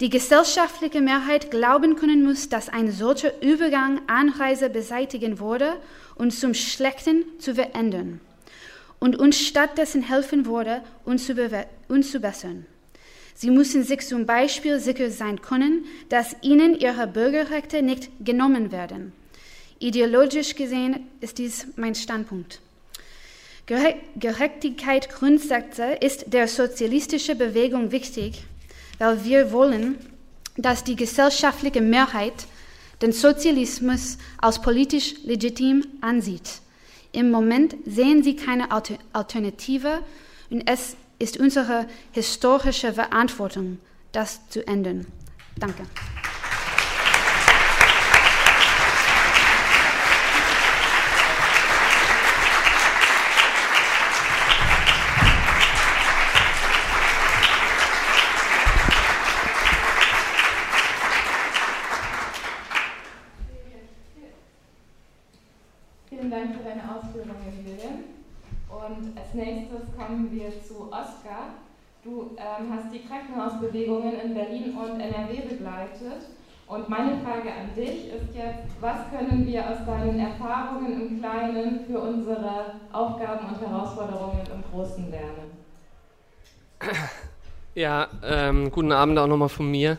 [0.00, 5.74] Die gesellschaftliche Mehrheit glauben können muss, dass ein solcher Übergang Anreise beseitigen würde
[6.16, 8.20] und zum Schlechten zu verändern
[9.04, 11.34] und uns stattdessen helfen würde, uns zu,
[11.88, 12.64] uns zu bessern.
[13.34, 19.12] Sie müssen sich zum Beispiel sicher sein können, dass ihnen ihre Bürgerrechte nicht genommen werden.
[19.78, 22.60] Ideologisch gesehen ist dies mein Standpunkt.
[23.66, 28.44] Gerechtigkeit Grundsätze ist der sozialistischen Bewegung wichtig,
[28.98, 29.98] weil wir wollen,
[30.56, 32.46] dass die gesellschaftliche Mehrheit
[33.02, 36.63] den Sozialismus als politisch legitim ansieht.
[37.14, 38.68] Im Moment sehen sie keine
[39.12, 40.00] Alternative
[40.50, 43.78] und es ist unsere historische Verantwortung,
[44.10, 45.06] das zu ändern.
[45.56, 45.84] Danke.
[69.96, 71.54] Kommen wir zu Oskar.
[72.04, 76.28] Du ähm, hast die Krankenhausbewegungen in Berlin und NRW begleitet
[76.66, 81.84] Und meine Frage an dich ist jetzt, was können wir aus deinen Erfahrungen im Kleinen
[81.86, 85.50] für unsere Aufgaben und Herausforderungen im Großen lernen?
[87.76, 89.98] Ja, ähm, guten Abend auch nochmal von mir.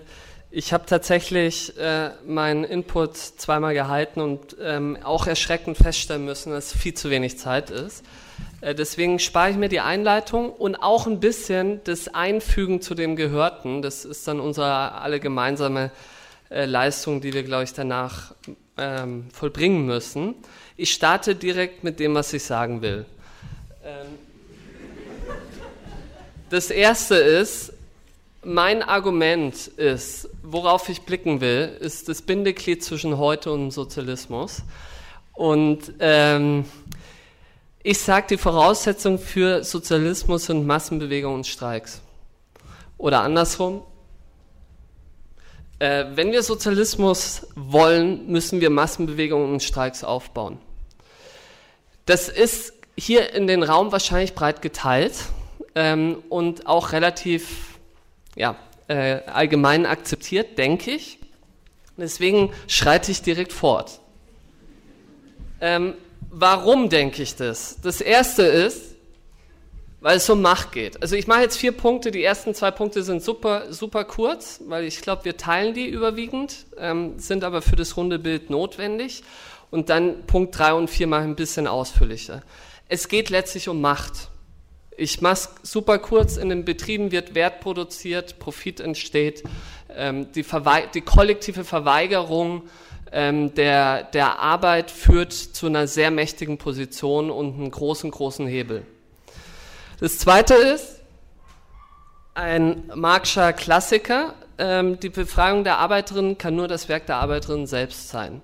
[0.50, 6.72] Ich habe tatsächlich äh, meinen Input zweimal gehalten und ähm, auch erschreckend feststellen müssen, dass
[6.72, 8.06] viel zu wenig Zeit ist.
[8.62, 13.16] Äh, deswegen spare ich mir die Einleitung und auch ein bisschen das Einfügen zu dem
[13.16, 13.82] Gehörten.
[13.82, 15.92] Das ist dann unsere alle gemeinsame
[16.50, 18.34] äh, Leistung, die wir, glaube ich, danach
[18.78, 20.36] ähm, vollbringen müssen.
[20.78, 23.06] Ich starte direkt mit dem, was ich sagen will.
[23.84, 24.08] Ähm,
[26.50, 27.74] das erste ist,
[28.44, 34.62] mein Argument ist, worauf ich blicken will, ist das Bindeglied zwischen heute und Sozialismus.
[35.34, 36.66] Und ähm,
[37.86, 42.02] ich sage, die Voraussetzung für Sozialismus sind Massenbewegungen und Streiks.
[42.98, 43.84] Oder andersrum,
[45.78, 50.58] äh, wenn wir Sozialismus wollen, müssen wir Massenbewegungen und Streiks aufbauen.
[52.08, 55.14] Das ist hier in den Raum wahrscheinlich breit geteilt
[55.76, 57.78] ähm, und auch relativ
[58.36, 58.56] ja,
[58.88, 61.20] äh, allgemein akzeptiert, denke ich.
[61.98, 64.00] Deswegen schreite ich direkt fort.
[65.62, 65.94] Ähm,
[66.30, 67.78] warum denke ich das?
[67.82, 68.96] Das erste ist,
[70.02, 71.02] weil es um Macht geht.
[71.02, 72.12] Also ich mache jetzt vier Punkte.
[72.12, 76.66] Die ersten zwei Punkte sind super, super kurz, weil ich glaube, wir teilen die überwiegend,
[76.78, 79.24] ähm, sind aber für das runde Bild notwendig.
[79.72, 82.44] Und dann Punkt drei und vier mache ich ein bisschen ausführlicher.
[82.88, 84.30] Es geht letztlich um Macht.
[84.96, 89.44] Ich mache super kurz, in den Betrieben wird Wert produziert, Profit entsteht,
[89.90, 90.46] ähm, die,
[90.94, 92.70] die, kollektive Verweigerung
[93.16, 98.86] ähm, der, der Arbeit führt zu einer sehr mächtigen Position und einem großen, großen Hebel.
[100.02, 101.00] Das zweite ist,
[102.34, 108.10] ein Marxischer Klassiker, ähm, die Befreiung der Arbeiterin kann nur das Werk der Arbeiterin selbst
[108.10, 108.42] sein.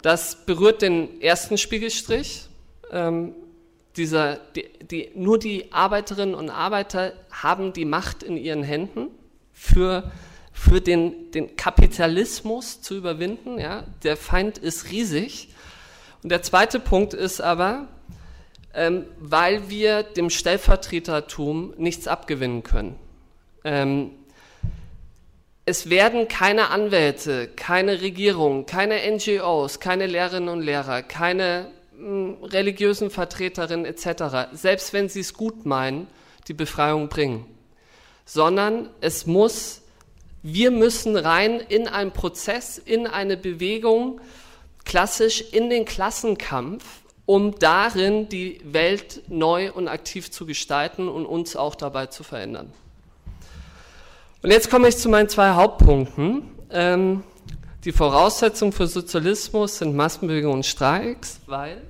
[0.00, 2.48] Das berührt den ersten Spiegelstrich.
[2.90, 3.34] Ähm,
[3.98, 9.08] dieser, die, die, nur die Arbeiterinnen und Arbeiter haben die Macht in ihren Händen
[9.52, 10.10] für,
[10.56, 13.58] für den, den Kapitalismus zu überwinden.
[13.58, 13.84] Ja?
[14.02, 15.50] Der Feind ist riesig.
[16.22, 17.88] Und der zweite Punkt ist aber,
[18.74, 22.96] ähm, weil wir dem Stellvertretertum nichts abgewinnen können.
[23.64, 24.12] Ähm,
[25.66, 33.84] es werden keine Anwälte, keine Regierung, keine NGOs, keine Lehrerinnen und Lehrer, keine religiösen Vertreterinnen
[33.84, 36.06] etc., selbst wenn sie es gut meinen,
[36.48, 37.44] die Befreiung bringen,
[38.24, 39.82] sondern es muss,
[40.48, 44.20] wir müssen rein in einen Prozess, in eine Bewegung,
[44.84, 46.84] klassisch in den Klassenkampf,
[47.24, 52.72] um darin die Welt neu und aktiv zu gestalten und uns auch dabei zu verändern.
[54.40, 56.48] Und jetzt komme ich zu meinen zwei Hauptpunkten.
[56.70, 57.24] Ähm,
[57.84, 61.82] die Voraussetzungen für Sozialismus sind Massenbewegungen und Streiks, weil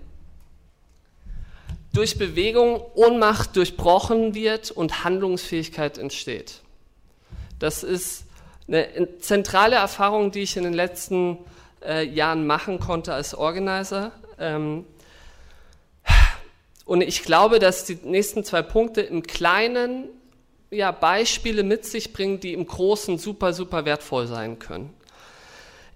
[1.92, 6.62] durch Bewegung Ohnmacht durchbrochen wird und Handlungsfähigkeit entsteht.
[7.58, 8.25] Das ist
[8.68, 11.38] eine zentrale Erfahrung, die ich in den letzten
[11.84, 14.12] äh, Jahren machen konnte als Organizer.
[14.38, 14.84] Ähm,
[16.84, 20.08] und ich glaube, dass die nächsten zwei Punkte im Kleinen
[20.70, 24.92] ja, Beispiele mit sich bringen, die im Großen super, super wertvoll sein können.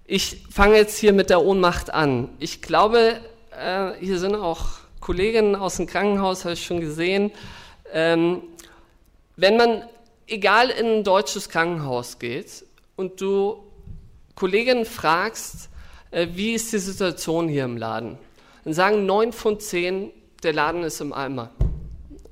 [0.05, 2.29] Ich fange jetzt hier mit der Ohnmacht an.
[2.39, 3.19] Ich glaube,
[3.57, 7.31] äh, hier sind auch Kolleginnen aus dem Krankenhaus, habe ich schon gesehen.
[7.93, 8.43] Ähm,
[9.35, 9.83] wenn man,
[10.31, 12.65] egal in ein deutsches Krankenhaus geht
[12.95, 13.63] und du
[14.35, 15.69] Kolleginnen fragst,
[16.11, 18.17] äh, wie ist die Situation hier im Laden,
[18.63, 20.11] dann sagen neun von zehn,
[20.43, 21.51] der Laden ist im Eimer.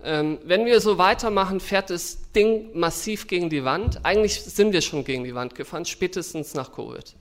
[0.03, 4.05] Ähm, wenn wir so weitermachen, fährt das Ding massiv gegen die Wand.
[4.05, 7.15] Eigentlich sind wir schon gegen die Wand gefahren, spätestens nach Covid.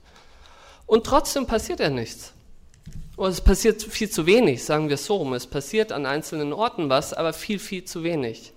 [0.85, 2.33] Und trotzdem passiert ja nichts.
[3.17, 5.33] Oder es passiert viel zu wenig, sagen wir es so rum.
[5.33, 8.53] Es passiert an einzelnen Orten was, aber viel, viel zu wenig.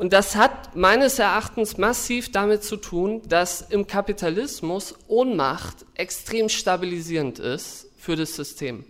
[0.00, 7.38] Und das hat meines Erachtens massiv damit zu tun, dass im Kapitalismus Ohnmacht extrem stabilisierend
[7.38, 8.84] ist für das System.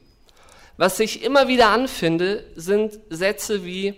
[0.77, 3.95] Was ich immer wieder anfinde, sind Sätze wie,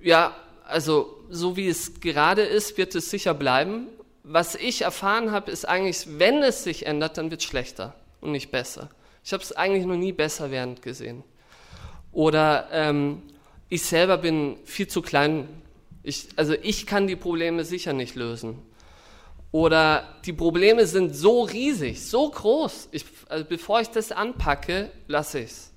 [0.00, 0.34] ja,
[0.66, 3.88] also so wie es gerade ist, wird es sicher bleiben
[4.24, 8.32] was ich erfahren habe, ist eigentlich, wenn es sich ändert, dann wird es schlechter und
[8.32, 8.88] nicht besser.
[9.22, 11.22] Ich habe es eigentlich noch nie besser während gesehen.
[12.10, 13.22] Oder ähm,
[13.68, 15.46] ich selber bin viel zu klein.
[16.04, 18.58] Ich, also ich kann die Probleme sicher nicht lösen.
[19.50, 22.88] Oder die Probleme sind so riesig, so groß.
[22.92, 25.70] Ich, also bevor ich das anpacke, lasse ich es.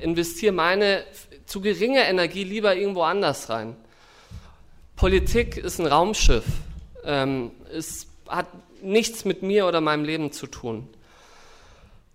[0.00, 1.04] Investiere meine
[1.46, 3.76] zu geringe Energie lieber irgendwo anders rein.
[4.96, 6.44] Politik ist ein Raumschiff.
[7.04, 8.46] Ähm, es hat
[8.82, 10.88] nichts mit mir oder meinem Leben zu tun.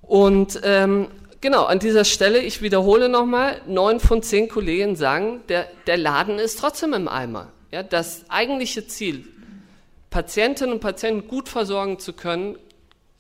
[0.02, 1.08] Und ähm,
[1.42, 6.40] genau, an dieser Stelle, ich wiederhole nochmal, neun von zehn Kollegen sagen, der, der Laden
[6.40, 7.52] ist trotzdem im Eimer.
[7.72, 9.28] Ja, das eigentliche Ziel,
[10.10, 12.58] Patientinnen und Patienten gut versorgen zu können,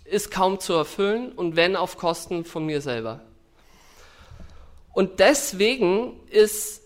[0.05, 3.21] ist kaum zu erfüllen und wenn auf Kosten von mir selber.
[4.93, 6.81] Und deswegen ist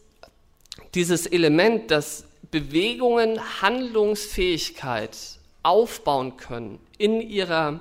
[0.96, 5.18] dieses Element, dass Bewegungen Handlungsfähigkeit
[5.64, 7.80] aufbauen können in ihrer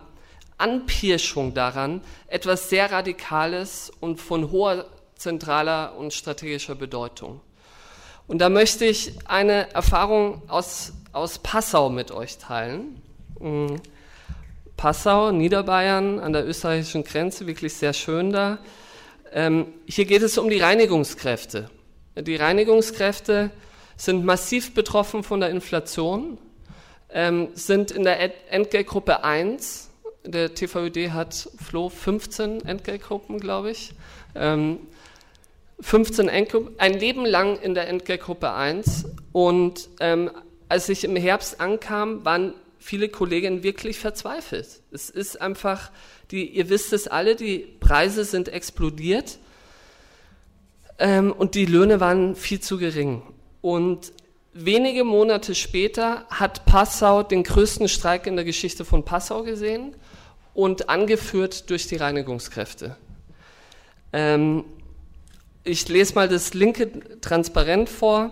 [0.61, 4.86] Anpirschung daran, etwas sehr Radikales und von hoher
[5.16, 7.40] zentraler und strategischer Bedeutung.
[8.26, 13.02] Und da möchte ich eine Erfahrung aus, aus Passau mit euch teilen.
[13.40, 13.80] Mhm.
[14.76, 18.58] Passau, Niederbayern an der österreichischen Grenze, wirklich sehr schön da.
[19.32, 21.68] Ähm, hier geht es um die Reinigungskräfte.
[22.16, 23.50] Die Reinigungskräfte
[23.96, 26.38] sind massiv betroffen von der Inflation,
[27.12, 29.89] ähm, sind in der Entgeltgruppe 1.
[30.25, 33.93] Der TVÖD hat Flo 15 Entgeltgruppen, glaube ich.
[34.35, 34.81] Ähm,
[35.81, 39.07] 15 Entgeltgruppen, ein Leben lang in der Entgeltgruppe 1.
[39.33, 40.31] Und ähm,
[40.68, 44.83] als ich im Herbst ankam, waren viele Kolleginnen wirklich verzweifelt.
[44.91, 45.91] Es ist einfach,
[46.31, 49.39] die, ihr wisst es alle, die Preise sind explodiert
[50.99, 53.23] ähm, und die Löhne waren viel zu gering.
[53.62, 54.12] Und
[54.53, 59.95] wenige Monate später hat Passau den größten Streik in der Geschichte von Passau gesehen
[60.55, 62.96] und angeführt durch die Reinigungskräfte.
[64.12, 64.64] Ähm,
[65.62, 68.30] ich lese mal das linke Transparent vor.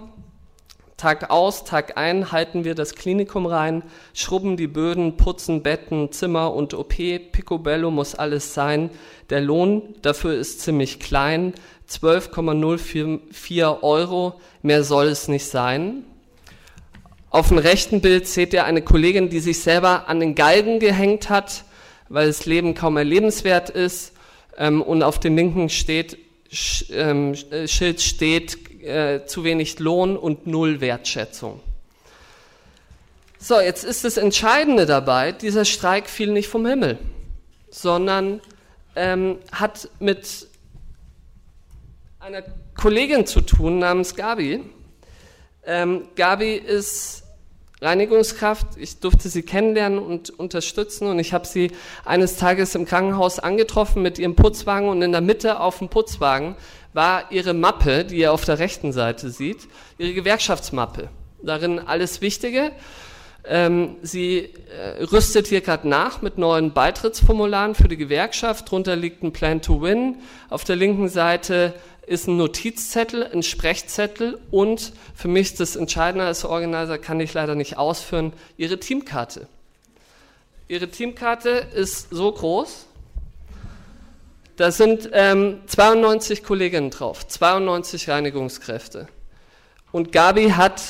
[0.97, 6.53] Tag aus, Tag ein halten wir das Klinikum rein, schrubben die Böden, putzen Betten, Zimmer
[6.53, 6.89] und OP.
[6.89, 8.91] Picobello muss alles sein.
[9.31, 11.55] Der Lohn dafür ist ziemlich klein,
[11.87, 14.41] 12,044 Euro.
[14.63, 16.03] Mehr soll es nicht sein.
[17.31, 21.31] Auf dem rechten Bild seht ihr eine Kollegin, die sich selber an den Galgen gehängt
[21.31, 21.65] hat,
[22.09, 24.13] weil das Leben kaum mehr lebenswert ist.
[24.57, 26.19] Ähm, und auf dem linken steht,
[26.91, 27.35] ähm,
[27.67, 31.61] Schild steht, äh, zu wenig Lohn und null Wertschätzung.
[33.39, 36.99] So, jetzt ist das Entscheidende dabei, dieser Streik fiel nicht vom Himmel,
[37.71, 38.41] sondern
[38.97, 40.49] ähm, hat mit
[42.19, 42.43] einer
[42.75, 44.65] Kollegin zu tun namens Gabi.
[45.65, 47.23] Ähm, Gabi ist
[47.81, 48.67] Reinigungskraft.
[48.77, 51.71] Ich durfte sie kennenlernen und unterstützen und ich habe sie
[52.05, 56.57] eines Tages im Krankenhaus angetroffen mit ihrem Putzwagen und in der Mitte auf dem Putzwagen
[56.93, 59.69] war ihre Mappe, die ihr auf der rechten Seite sieht,
[59.99, 61.09] ihre Gewerkschaftsmappe.
[61.43, 62.73] Darin alles Wichtige.
[63.45, 68.71] Ähm, sie äh, rüstet hier gerade nach mit neuen Beitrittsformularen für die Gewerkschaft.
[68.71, 70.17] Drunter liegt ein Plan to Win.
[70.51, 71.73] Auf der linken Seite
[72.09, 77.55] ist ein Notizzettel, ein Sprechzettel und für mich das Entscheidende als Organizer kann ich leider
[77.55, 79.47] nicht ausführen, ihre Teamkarte.
[80.69, 82.87] Ihre Teamkarte ist so groß,
[84.57, 89.09] da sind ähm, 92 Kolleginnen drauf, 92 Reinigungskräfte.
[89.93, 90.83] Und Gabi hat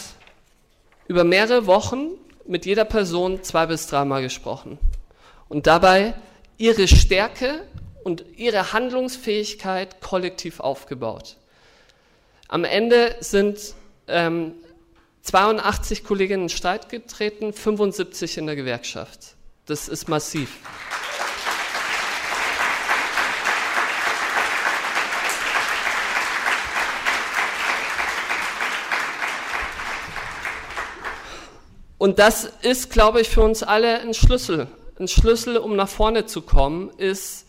[1.07, 2.09] über mehrere Wochen
[2.47, 4.79] mit jeder Person zwei bis dreimal gesprochen.
[5.49, 6.15] Und dabei
[6.57, 7.63] ihre Stärke
[8.09, 11.37] und ihre Handlungsfähigkeit kollektiv aufgebaut.
[12.49, 13.75] Am Ende sind
[14.07, 14.55] ähm,
[15.21, 19.35] 82 Kolleginnen in Streit getreten, 75 in der Gewerkschaft.
[19.67, 20.49] Das ist massiv.
[31.99, 34.67] Und das ist, glaube ich, für uns alle ein Schlüssel.
[34.99, 37.48] Ein Schlüssel, um nach vorne zu kommen, ist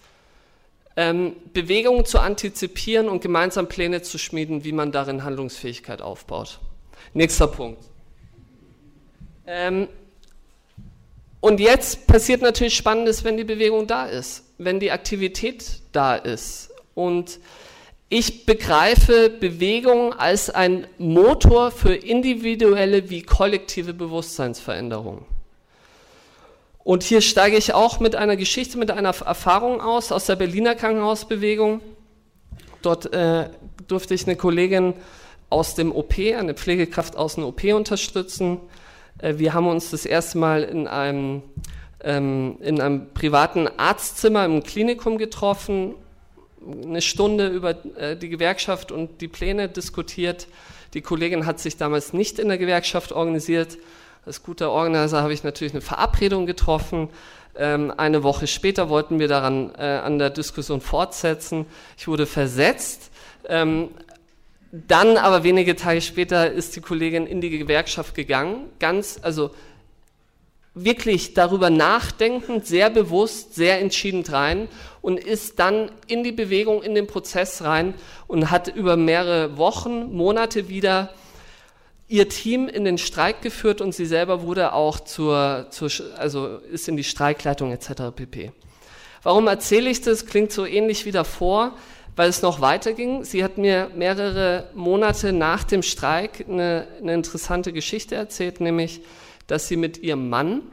[0.99, 6.59] ähm, Bewegungen zu antizipieren und gemeinsam Pläne zu schmieden, wie man darin Handlungsfähigkeit aufbaut.
[7.13, 7.81] Nächster Punkt.
[9.47, 9.87] Ähm,
[11.39, 16.71] und jetzt passiert natürlich Spannendes, wenn die Bewegung da ist, wenn die Aktivität da ist.
[16.95, 17.39] Und
[18.09, 25.25] ich begreife Bewegung als ein Motor für individuelle wie kollektive Bewusstseinsveränderung.
[26.83, 30.75] Und hier steige ich auch mit einer Geschichte, mit einer Erfahrung aus, aus der Berliner
[30.75, 31.81] Krankenhausbewegung.
[32.81, 33.49] Dort äh,
[33.87, 34.93] durfte ich eine Kollegin
[35.49, 38.59] aus dem OP, eine Pflegekraft aus dem OP unterstützen.
[39.19, 41.43] Äh, wir haben uns das erste Mal in einem,
[42.03, 45.95] ähm, in einem privaten Arztzimmer im Klinikum getroffen
[46.83, 50.47] eine Stunde über äh, die Gewerkschaft und die Pläne diskutiert.
[50.93, 53.77] Die Kollegin hat sich damals nicht in der Gewerkschaft organisiert.
[54.25, 57.09] Als guter Organizer habe ich natürlich eine Verabredung getroffen.
[57.55, 61.65] Ähm, eine Woche später wollten wir daran äh, an der Diskussion fortsetzen.
[61.97, 63.11] Ich wurde versetzt.
[63.47, 63.89] Ähm,
[64.71, 68.69] dann aber wenige Tage später ist die Kollegin in die Gewerkschaft gegangen.
[68.79, 69.51] Ganz, also
[70.75, 74.67] wirklich darüber nachdenkend, sehr bewusst, sehr entschieden rein
[75.01, 77.95] und ist dann in die Bewegung, in den Prozess rein
[78.27, 81.09] und hat über mehrere Wochen, Monate wieder
[82.09, 86.89] ihr Team in den Streik geführt und sie selber wurde auch zur, zur also ist
[86.89, 88.11] in die Streikleitung etc.
[88.13, 88.51] pp.
[89.21, 90.25] Warum erzähle ich das?
[90.25, 91.75] Klingt so ähnlich wie davor,
[92.15, 93.23] weil es noch weiterging.
[93.23, 99.01] Sie hat mir mehrere Monate nach dem Streik eine, eine interessante Geschichte erzählt, nämlich
[99.45, 100.63] dass sie mit ihrem Mann,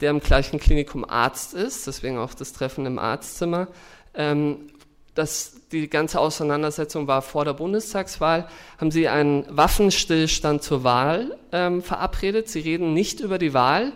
[0.00, 3.68] der im gleichen Klinikum Arzt ist, deswegen auch das Treffen im Arztzimmer,
[4.14, 4.68] ähm,
[5.14, 8.48] dass die ganze Auseinandersetzung war vor der Bundestagswahl,
[8.78, 12.48] haben sie einen Waffenstillstand zur Wahl ähm, verabredet.
[12.48, 13.92] Sie reden nicht über die Wahl.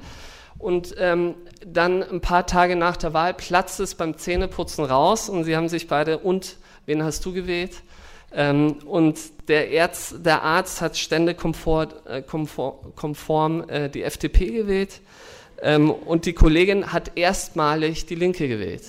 [0.59, 5.45] Und ähm, dann ein paar Tage nach der Wahl platzt es beim Zähneputzen raus und
[5.45, 6.57] sie haben sich beide, und
[6.87, 7.83] wen hast du gewählt?
[8.33, 9.19] Ähm, und
[9.49, 15.01] der, Ärz, der Arzt hat ständekonform äh, konform, konform, äh, die FDP gewählt
[15.63, 18.85] ähm, und die Kollegin hat erstmalig die Linke gewählt.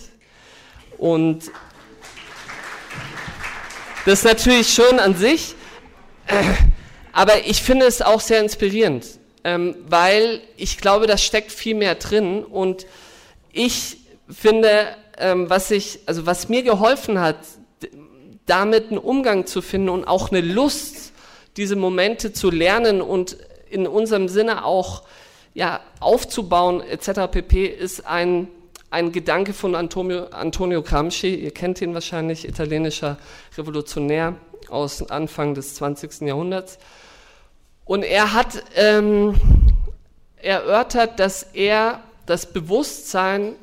[0.98, 1.52] Und
[4.06, 5.56] das ist natürlich schon an sich,
[6.28, 6.44] äh,
[7.14, 9.06] aber ich finde es auch sehr inspirierend,
[9.44, 12.86] ähm, weil ich glaube, da steckt viel mehr drin und
[13.52, 13.98] ich
[14.30, 17.38] finde, ähm, was ich, also was mir geholfen hat,
[18.46, 21.14] damit einen Umgang zu finden und auch eine Lust,
[21.58, 23.38] diese Momente zu lernen und
[23.70, 25.04] in unserem Sinne auch
[25.54, 27.32] ja, aufzubauen etc.
[27.32, 27.66] pp.
[27.66, 28.48] ist ein,
[28.92, 31.34] ein Gedanke von Antonio, Antonio Gramsci.
[31.34, 33.18] Ihr kennt ihn wahrscheinlich, italienischer
[33.58, 34.36] Revolutionär
[34.70, 36.22] aus Anfang des 20.
[36.22, 36.78] Jahrhunderts.
[37.86, 39.34] Und er hat ähm,
[40.36, 43.56] erörtert, dass er das Bewusstsein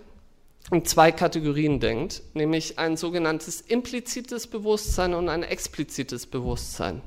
[0.71, 7.01] in zwei Kategorien denkt, nämlich ein sogenanntes implizites Bewusstsein und ein explizites Bewusstsein.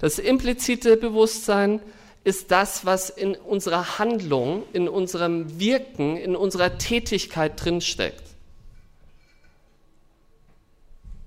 [0.00, 1.80] Das implizite Bewusstsein
[2.24, 8.22] ist das, was in unserer Handlung, in unserem Wirken, in unserer Tätigkeit drinsteckt.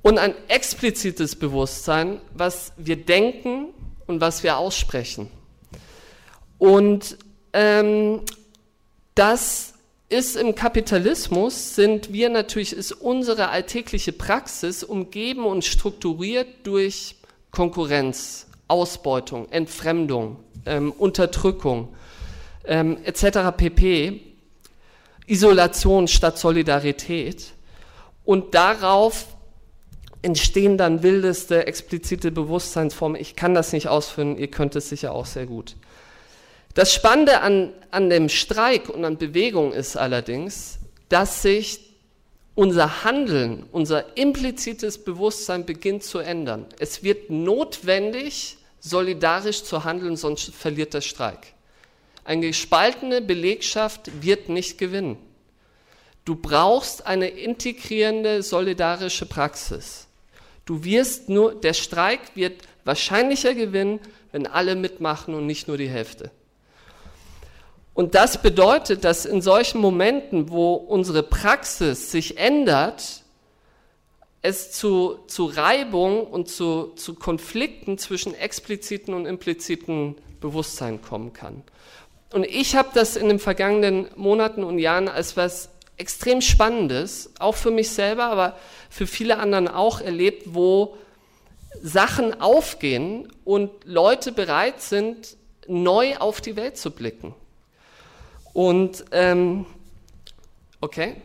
[0.02, 3.68] Und ein explizites Bewusstsein, was wir denken
[4.08, 5.30] und was wir aussprechen.
[6.58, 7.18] Und
[7.54, 8.22] ähm,
[9.16, 9.74] das
[10.10, 17.16] ist im Kapitalismus, sind wir natürlich, ist unsere alltägliche Praxis umgeben und strukturiert durch
[17.52, 21.89] Konkurrenz, Ausbeutung, Entfremdung, ähm, Unterdrückung
[22.66, 23.55] ähm, etc.
[23.55, 24.22] pp.
[25.28, 27.53] Isolation statt Solidarität.
[28.26, 29.28] Und darauf
[30.22, 33.20] entstehen dann wildeste, explizite Bewusstseinsformen.
[33.20, 35.76] Ich kann das nicht ausführen, ihr könnt es sicher auch sehr gut.
[36.74, 41.91] Das Spannende an, an dem Streik und an Bewegung ist allerdings, dass sich
[42.55, 46.66] unser Handeln, unser implizites Bewusstsein beginnt zu ändern.
[46.80, 51.54] Es wird notwendig, solidarisch zu handeln, sonst verliert der Streik.
[52.26, 55.18] Eine gespaltene Belegschaft wird nicht gewinnen.
[56.26, 60.08] Du brauchst eine integrierende, solidarische Praxis.
[60.66, 64.00] Du wirst nur, der Streik wird wahrscheinlicher gewinnen,
[64.32, 66.32] wenn alle mitmachen und nicht nur die Hälfte.
[67.94, 73.21] Und das bedeutet, dass in solchen Momenten, wo unsere Praxis sich ändert,
[74.42, 81.64] es zu, zu Reibung und zu, zu Konflikten zwischen expliziten und impliziten Bewusstsein kommen kann.
[82.34, 87.56] Und ich habe das in den vergangenen Monaten und Jahren als was extrem Spannendes, auch
[87.56, 88.58] für mich selber, aber
[88.89, 90.98] für viele anderen auch erlebt, wo
[91.82, 95.38] Sachen aufgehen und Leute bereit sind,
[95.68, 97.36] neu auf die Welt zu blicken.
[98.54, 99.66] Und ähm,
[100.82, 101.16] okay,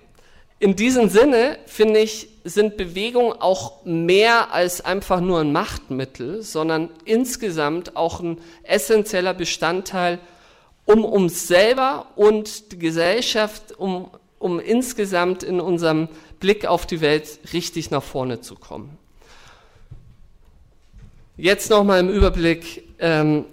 [0.59, 6.89] in diesem Sinne finde ich, sind Bewegungen auch mehr als einfach nur ein Machtmittel, sondern
[7.05, 10.19] insgesamt auch ein essentieller Bestandteil,
[10.87, 16.09] um uns selber und die Gesellschaft, um, um insgesamt in unserem
[16.41, 18.97] Blick auf die Welt richtig nach vorne zu kommen.
[21.37, 23.45] Jetzt nochmal im Überblick, ähm,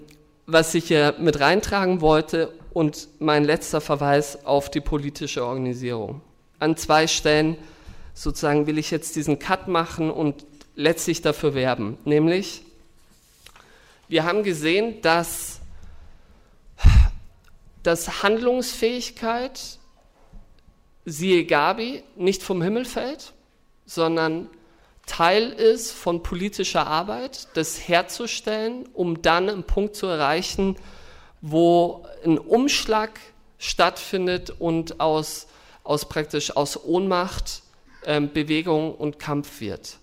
[0.46, 6.22] was ich hier mit reintragen wollte und mein letzter Verweis auf die politische Organisierung.
[6.64, 7.58] An zwei Stellen
[8.14, 10.46] sozusagen will ich jetzt diesen Cut machen und
[10.76, 11.98] letztlich dafür werben.
[12.06, 12.62] Nämlich,
[14.08, 15.60] wir haben gesehen, dass,
[17.82, 19.60] dass Handlungsfähigkeit,
[21.04, 23.34] siehe Gabi, nicht vom Himmel fällt,
[23.84, 24.48] sondern
[25.04, 30.76] Teil ist von politischer Arbeit, das herzustellen, um dann einen Punkt zu erreichen,
[31.42, 33.20] wo ein Umschlag
[33.58, 35.46] stattfindet und aus,
[35.84, 37.62] aus praktisch aus Ohnmacht
[38.06, 39.98] ähm, Bewegung und Kampf wird.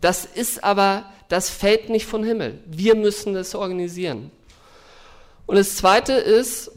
[0.00, 2.58] Das ist aber, das fällt nicht vom Himmel.
[2.66, 4.30] Wir müssen das organisieren.
[5.46, 6.70] Und das Zweite ist,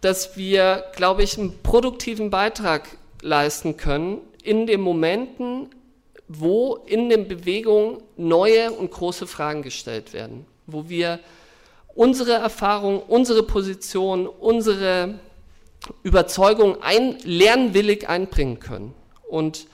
[0.00, 2.88] dass wir, glaube ich, einen produktiven Beitrag
[3.20, 5.70] leisten können in den Momenten,
[6.28, 11.20] wo in den Bewegungen neue und große Fragen gestellt werden, wo wir
[11.94, 15.18] unsere Erfahrung, unsere Position, unsere
[16.02, 18.94] Überzeugung ein, lernwillig einbringen können.
[19.28, 19.66] Und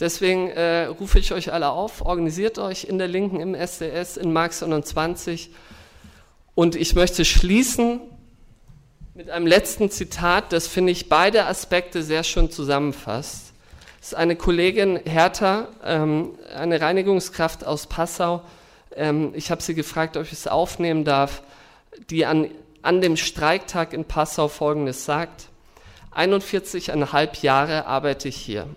[0.00, 4.32] deswegen äh, rufe ich euch alle auf, organisiert euch in der Linken im SDS, in
[4.32, 5.50] Marx 21.
[6.54, 8.00] Und ich möchte schließen
[9.14, 13.52] mit einem letzten Zitat, das finde ich beide Aspekte sehr schön zusammenfasst.
[14.00, 18.42] Das ist eine Kollegin Hertha, ähm, eine Reinigungskraft aus Passau.
[18.96, 21.42] Ähm, ich habe sie gefragt, ob ich es aufnehmen darf,
[22.10, 22.50] die an,
[22.84, 25.48] an dem Streiktag in Passau Folgendes sagt.
[26.14, 28.68] 41,5 Jahre arbeite ich hier.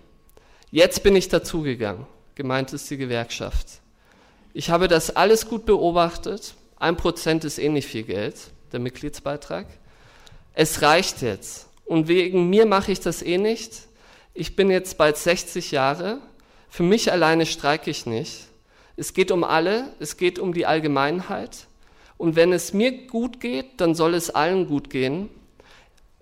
[0.70, 2.06] Jetzt bin ich dazugegangen.
[2.34, 3.80] Gemeint ist die Gewerkschaft.
[4.52, 6.54] Ich habe das alles gut beobachtet.
[6.76, 8.36] Ein Prozent ist eh nicht viel Geld,
[8.72, 9.66] der Mitgliedsbeitrag
[10.60, 11.68] es reicht jetzt.
[11.84, 13.82] Und wegen mir mache ich das eh nicht.
[14.34, 16.18] Ich bin jetzt bald 60 Jahre.
[16.68, 18.48] Für mich alleine streike ich nicht.
[18.96, 21.67] Es geht um alle, es geht um die Allgemeinheit.
[22.18, 25.30] Und wenn es mir gut geht, dann soll es allen gut gehen.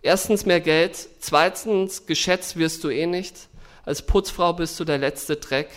[0.03, 3.49] Erstens mehr Geld, zweitens geschätzt wirst du eh nicht.
[3.85, 5.71] Als Putzfrau bist du der letzte Dreck.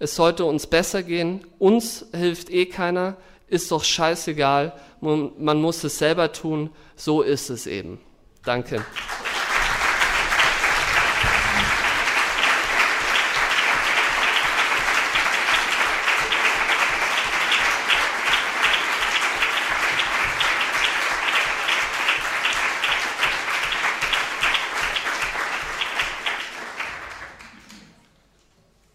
[0.00, 1.44] Es sollte uns besser gehen.
[1.60, 3.16] Uns hilft eh keiner.
[3.46, 4.72] Ist doch scheißegal
[5.02, 7.98] man muss es selber tun, so ist es eben.
[8.44, 8.84] Danke.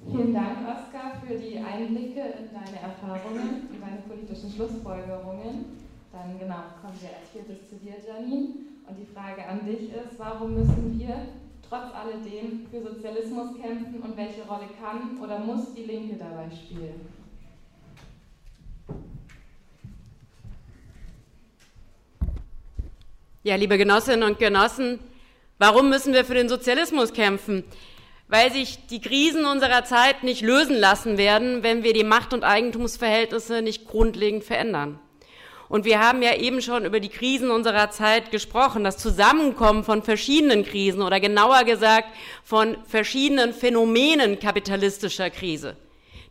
[0.09, 4.49] Vielen Dank, Oskar, für die Einblicke in deine Erfahrungen und deine politischen
[4.87, 5.65] Schlussfolgerungen.
[6.11, 8.47] Dann genau, kommen wir als viertes zu dir, Janine.
[8.87, 11.27] Und die Frage an dich ist, warum müssen wir
[11.67, 17.01] trotz alledem für Sozialismus kämpfen und welche Rolle kann oder muss die Linke dabei spielen?
[23.43, 24.99] Ja, liebe Genossinnen und Genossen,
[25.57, 27.65] warum müssen wir für den Sozialismus kämpfen?
[28.27, 32.43] Weil sich die Krisen unserer Zeit nicht lösen lassen werden, wenn wir die Macht- und
[32.43, 34.99] Eigentumsverhältnisse nicht grundlegend verändern.
[35.69, 40.01] Und wir haben ja eben schon über die Krisen unserer Zeit gesprochen, das Zusammenkommen von
[40.01, 42.07] verschiedenen Krisen oder genauer gesagt
[42.43, 45.75] von verschiedenen Phänomenen kapitalistischer Krise.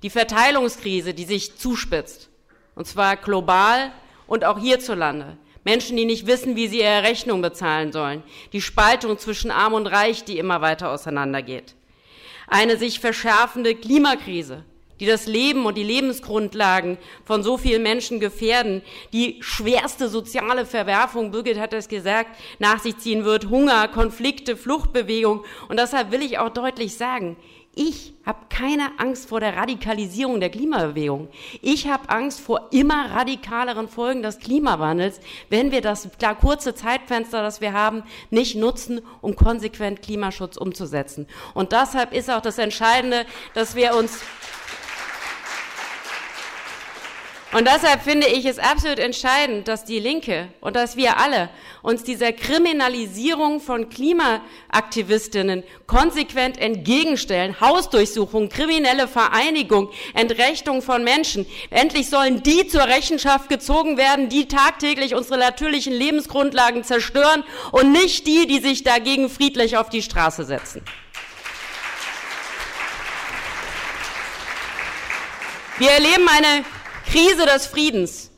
[0.03, 2.31] Die Verteilungskrise, die sich zuspitzt,
[2.75, 3.93] und zwar global
[4.27, 5.37] und auch hierzulande.
[5.65, 8.23] Menschen, die nicht wissen, wie sie ihre Rechnung bezahlen sollen.
[8.53, 11.75] Die Spaltung zwischen Arm und Reich, die immer weiter auseinandergeht.
[12.47, 14.65] Eine sich verschärfende Klimakrise,
[15.01, 18.83] die das Leben und die Lebensgrundlagen von so vielen Menschen gefährden,
[19.13, 25.45] die schwerste soziale Verwerfung, Birgit hat es gesagt, nach sich ziehen wird, Hunger, Konflikte, Fluchtbewegung.
[25.69, 27.37] Und deshalb will ich auch deutlich sagen,
[27.79, 31.29] ich habe keine Angst vor der Radikalisierung der Klimabewegung.
[31.61, 35.21] Ich habe Angst vor immer radikaleren Folgen des Klimawandels,
[35.51, 41.29] wenn wir das da kurze Zeitfenster, das wir haben, nicht nutzen, um konsequent Klimaschutz umzusetzen.
[41.53, 44.23] Und deshalb ist auch das Entscheidende, dass wir uns
[47.57, 51.49] Und deshalb finde ich es absolut entscheidend, dass die Linke und dass wir alle
[51.81, 57.59] uns dieser Kriminalisierung von Klimaaktivistinnen konsequent entgegenstellen.
[57.59, 61.47] Hausdurchsuchung, kriminelle Vereinigung, Entrechtung von Menschen.
[61.71, 67.43] Endlich sollen die zur Rechenschaft gezogen werden, die tagtäglich unsere natürlichen Lebensgrundlagen zerstören
[67.73, 70.83] und nicht die, die sich dagegen friedlich auf die Straße setzen.
[75.79, 76.65] Wir erleben eine
[77.07, 78.33] Krise des Friedens,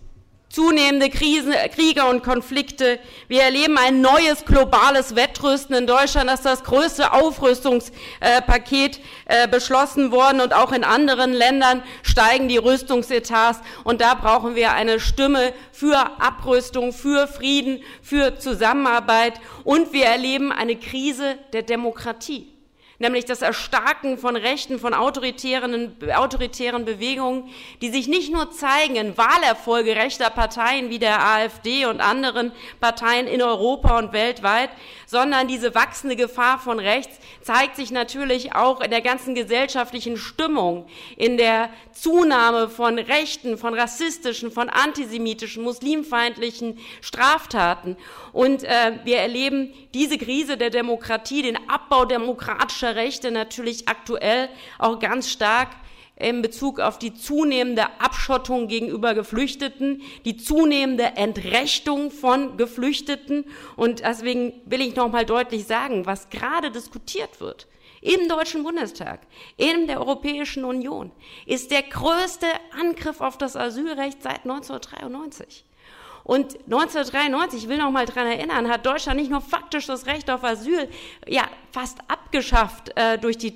[0.50, 2.98] zunehmende Krisen, Kriege und Konflikte.
[3.26, 6.30] Wir erleben ein neues globales Wettrüsten in Deutschland.
[6.30, 13.60] Ist das größte Aufrüstungspaket äh, beschlossen worden und auch in anderen Ländern steigen die Rüstungsetats.
[13.84, 19.40] Und da brauchen wir eine Stimme für Abrüstung, für Frieden, für Zusammenarbeit.
[19.64, 22.57] Und wir erleben eine Krise der Demokratie
[22.98, 27.48] nämlich das Erstarken von Rechten, von autoritären, autoritären Bewegungen,
[27.80, 33.26] die sich nicht nur zeigen in Wahlerfolge rechter Parteien wie der AfD und anderen Parteien
[33.26, 34.70] in Europa und weltweit,
[35.06, 40.86] sondern diese wachsende Gefahr von rechts zeigt sich natürlich auch in der ganzen gesellschaftlichen Stimmung,
[41.16, 47.96] in der Zunahme von rechten, von rassistischen, von antisemitischen, muslimfeindlichen Straftaten.
[48.32, 54.98] Und äh, wir erleben diese Krise der Demokratie, den Abbau demokratischer Rechte natürlich aktuell auch
[54.98, 55.68] ganz stark
[56.16, 63.44] in Bezug auf die zunehmende Abschottung gegenüber Geflüchteten, die zunehmende Entrechtung von Geflüchteten.
[63.76, 67.68] Und deswegen will ich nochmal deutlich sagen, was gerade diskutiert wird
[68.00, 69.20] im Deutschen Bundestag,
[69.56, 71.10] in der Europäischen Union,
[71.46, 72.46] ist der größte
[72.78, 75.64] Angriff auf das Asylrecht seit 1993.
[76.28, 80.28] Und 1993, ich will noch mal dran erinnern, hat Deutschland nicht nur faktisch das Recht
[80.28, 80.86] auf Asyl
[81.26, 83.54] ja fast abgeschafft äh, durch die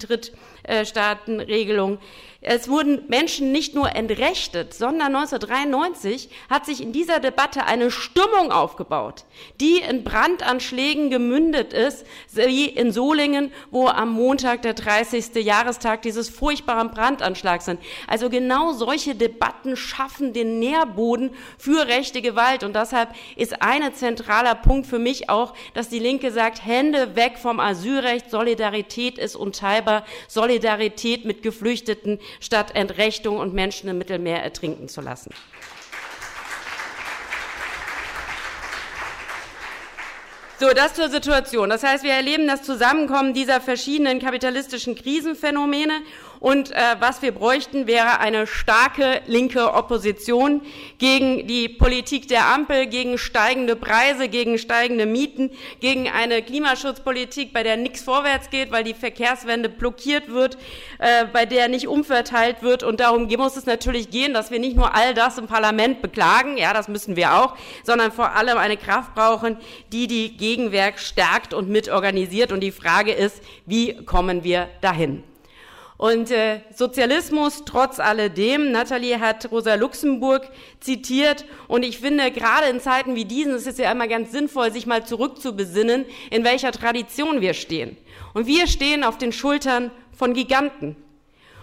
[0.65, 1.99] Drittstaatenregelung.
[2.45, 8.51] Es wurden Menschen nicht nur entrechtet, sondern 1993 hat sich in dieser Debatte eine Stimmung
[8.51, 9.25] aufgebaut,
[9.61, 15.37] die in Brandanschlägen gemündet ist, wie in Solingen, wo am Montag der 30.
[15.37, 17.79] Jahrestag dieses furchtbaren Brandanschlags sind.
[18.09, 22.65] Also genau solche Debatten schaffen den Nährboden für rechte Gewalt.
[22.65, 27.39] Und deshalb ist ein zentraler Punkt für mich auch, dass die Linke sagt, Hände weg
[27.39, 30.52] vom Asylrecht, Solidarität ist unteilbar, Solidarität
[31.25, 35.31] mit Geflüchteten statt Entrechtung und Menschen im Mittelmeer ertrinken zu lassen.
[40.63, 41.71] So, das zur Situation.
[41.71, 45.93] Das heißt, wir erleben das Zusammenkommen dieser verschiedenen kapitalistischen Krisenphänomene
[46.43, 50.63] und äh, was wir bräuchten, wäre eine starke linke Opposition
[50.99, 57.63] gegen die Politik der Ampel, gegen steigende Preise, gegen steigende Mieten, gegen eine Klimaschutzpolitik, bei
[57.63, 60.59] der nichts vorwärts geht, weil die Verkehrswende blockiert wird,
[60.99, 62.83] äh, bei der nicht umverteilt wird.
[62.83, 66.57] Und darum muss es natürlich gehen, dass wir nicht nur all das im Parlament beklagen,
[66.57, 69.59] ja, das müssen wir auch, sondern vor allem eine Kraft brauchen,
[69.93, 72.51] die die Gegenwerk stärkt und mitorganisiert.
[72.51, 75.23] Und die Frage ist, wie kommen wir dahin?
[76.03, 80.51] Und äh, Sozialismus trotz alledem, Nathalie hat Rosa Luxemburg
[80.81, 84.73] zitiert und ich finde, gerade in Zeiten wie diesen ist es ja immer ganz sinnvoll,
[84.73, 87.97] sich mal zurückzubesinnen, in welcher Tradition wir stehen.
[88.35, 90.97] Und wir stehen auf den Schultern von Giganten.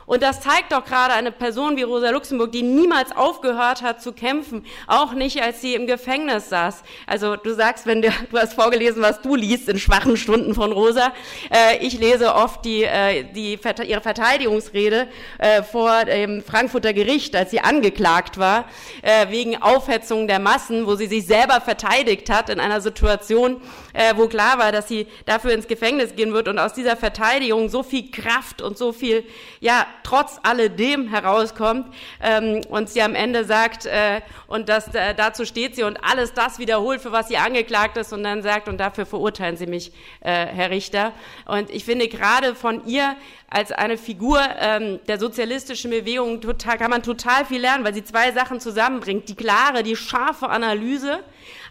[0.09, 4.11] Und das zeigt doch gerade eine Person wie Rosa Luxemburg, die niemals aufgehört hat zu
[4.11, 6.81] kämpfen, auch nicht, als sie im Gefängnis saß.
[7.05, 10.71] Also du sagst, wenn du, du hast vorgelesen, was du liest in schwachen Stunden von
[10.71, 11.13] Rosa.
[11.53, 17.51] Äh, ich lese oft die, äh, die, ihre Verteidigungsrede äh, vor dem Frankfurter Gericht, als
[17.51, 18.65] sie angeklagt war,
[19.03, 23.61] äh, wegen Aufhetzung der Massen, wo sie sich selber verteidigt hat in einer Situation,
[23.93, 27.69] äh, wo klar war, dass sie dafür ins Gefängnis gehen wird und aus dieser Verteidigung
[27.69, 29.23] so viel Kraft und so viel,
[29.59, 35.45] ja, trotz alledem herauskommt ähm, und sie am Ende sagt, äh, und das, äh, dazu
[35.45, 38.77] steht sie und alles das wiederholt, für was sie angeklagt ist und dann sagt, und
[38.77, 39.91] dafür verurteilen Sie mich,
[40.21, 41.13] äh, Herr Richter.
[41.45, 43.15] Und ich finde gerade von ihr
[43.49, 48.03] als eine Figur ähm, der sozialistischen Bewegung total, kann man total viel lernen, weil sie
[48.03, 49.27] zwei Sachen zusammenbringt.
[49.29, 51.19] Die klare, die scharfe Analyse,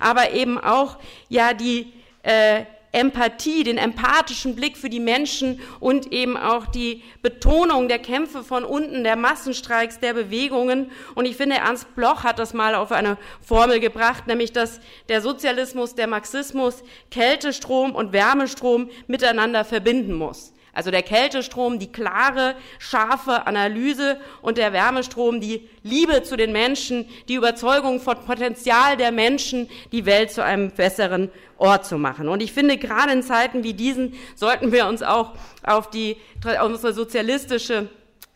[0.00, 0.96] aber eben auch
[1.28, 2.64] ja die äh,
[2.99, 8.64] Empathie, den empathischen Blick für die Menschen und eben auch die Betonung der Kämpfe von
[8.64, 10.90] unten, der Massenstreiks, der Bewegungen.
[11.14, 15.22] Und ich finde, Ernst Bloch hat das mal auf eine Formel gebracht, nämlich dass der
[15.22, 20.53] Sozialismus, der Marxismus Kältestrom und Wärmestrom miteinander verbinden muss.
[20.72, 27.08] Also der Kältestrom, die klare, scharfe Analyse und der Wärmestrom, die Liebe zu den Menschen,
[27.28, 32.28] die Überzeugung von Potenzial der Menschen, die Welt zu einem besseren Ort zu machen.
[32.28, 36.16] Und ich finde, gerade in Zeiten wie diesen sollten wir uns auch auf die,
[36.58, 37.88] auf unsere sozialistische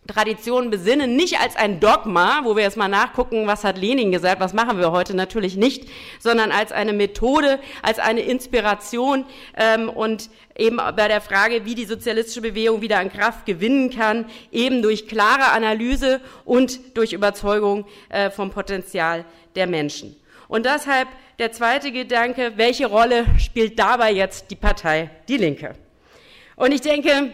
[0.07, 4.41] Tradition besinnen, nicht als ein Dogma, wo wir jetzt mal nachgucken, was hat Lenin gesagt,
[4.41, 5.89] was machen wir heute, natürlich nicht,
[6.19, 9.25] sondern als eine Methode, als eine Inspiration
[9.57, 10.29] ähm, und
[10.59, 15.07] eben bei der Frage, wie die sozialistische Bewegung wieder an Kraft gewinnen kann, eben durch
[15.07, 19.25] klare Analyse und durch Überzeugung äh, vom Potenzial
[19.55, 20.17] der Menschen.
[20.49, 21.07] Und deshalb
[21.39, 25.77] der zweite Gedanke, welche Rolle spielt dabei jetzt die Partei Die Linke?
[26.57, 27.33] Und ich denke,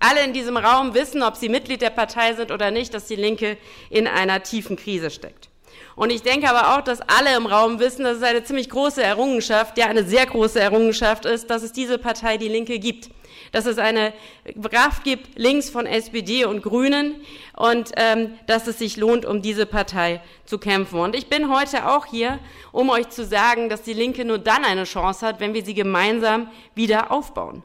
[0.00, 3.16] alle in diesem Raum wissen, ob sie Mitglied der Partei sind oder nicht, dass die
[3.16, 3.56] Linke
[3.90, 5.48] in einer tiefen Krise steckt.
[5.94, 9.02] Und ich denke aber auch, dass alle im Raum wissen, dass es eine ziemlich große
[9.02, 13.10] Errungenschaft, ja eine sehr große Errungenschaft ist, dass es diese Partei Die Linke gibt.
[13.50, 14.14] Dass es eine
[14.62, 17.16] Kraft gibt links von SPD und Grünen
[17.54, 21.00] und ähm, dass es sich lohnt, um diese Partei zu kämpfen.
[21.00, 22.38] Und ich bin heute auch hier,
[22.72, 25.74] um euch zu sagen, dass die Linke nur dann eine Chance hat, wenn wir sie
[25.74, 27.62] gemeinsam wieder aufbauen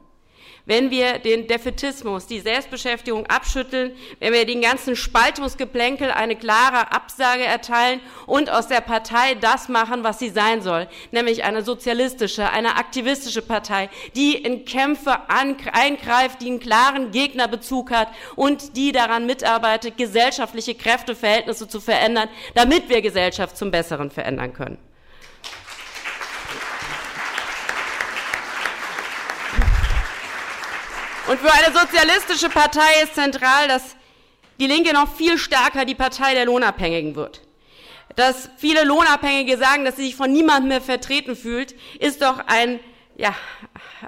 [0.68, 7.42] wenn wir den Defetismus, die Selbstbeschäftigung abschütteln, wenn wir den ganzen Spaltungsgeplänkel eine klare Absage
[7.42, 12.76] erteilen und aus der Partei das machen, was sie sein soll, nämlich eine sozialistische, eine
[12.76, 19.96] aktivistische Partei, die in Kämpfe eingreift, die einen klaren Gegnerbezug hat und die daran mitarbeitet,
[19.96, 24.76] gesellschaftliche Kräfteverhältnisse zu verändern, damit wir Gesellschaft zum Besseren verändern können.
[31.28, 33.96] Und für eine sozialistische Partei ist zentral, dass
[34.58, 37.42] die Linke noch viel stärker die Partei der Lohnabhängigen wird.
[38.16, 42.80] Dass viele Lohnabhängige sagen, dass sie sich von niemandem mehr vertreten fühlt, ist doch ein
[43.18, 43.34] ja,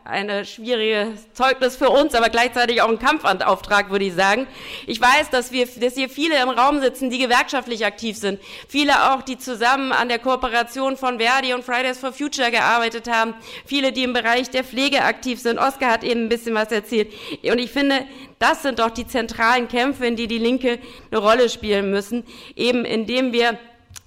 [0.05, 4.47] eine schwierige Zeugnis für uns, aber gleichzeitig auch ein Kampfauftrag, würde ich sagen.
[4.87, 8.41] Ich weiß, dass wir, dass hier viele im Raum sitzen, die gewerkschaftlich aktiv sind.
[8.69, 13.35] Viele auch, die zusammen an der Kooperation von Verdi und Fridays for Future gearbeitet haben.
[13.67, 15.59] Viele, die im Bereich der Pflege aktiv sind.
[15.59, 17.13] Oskar hat eben ein bisschen was erzählt.
[17.43, 18.07] Und ich finde,
[18.39, 20.79] das sind doch die zentralen Kämpfe, in die die Linke
[21.11, 22.25] eine Rolle spielen müssen.
[22.55, 23.59] Eben indem wir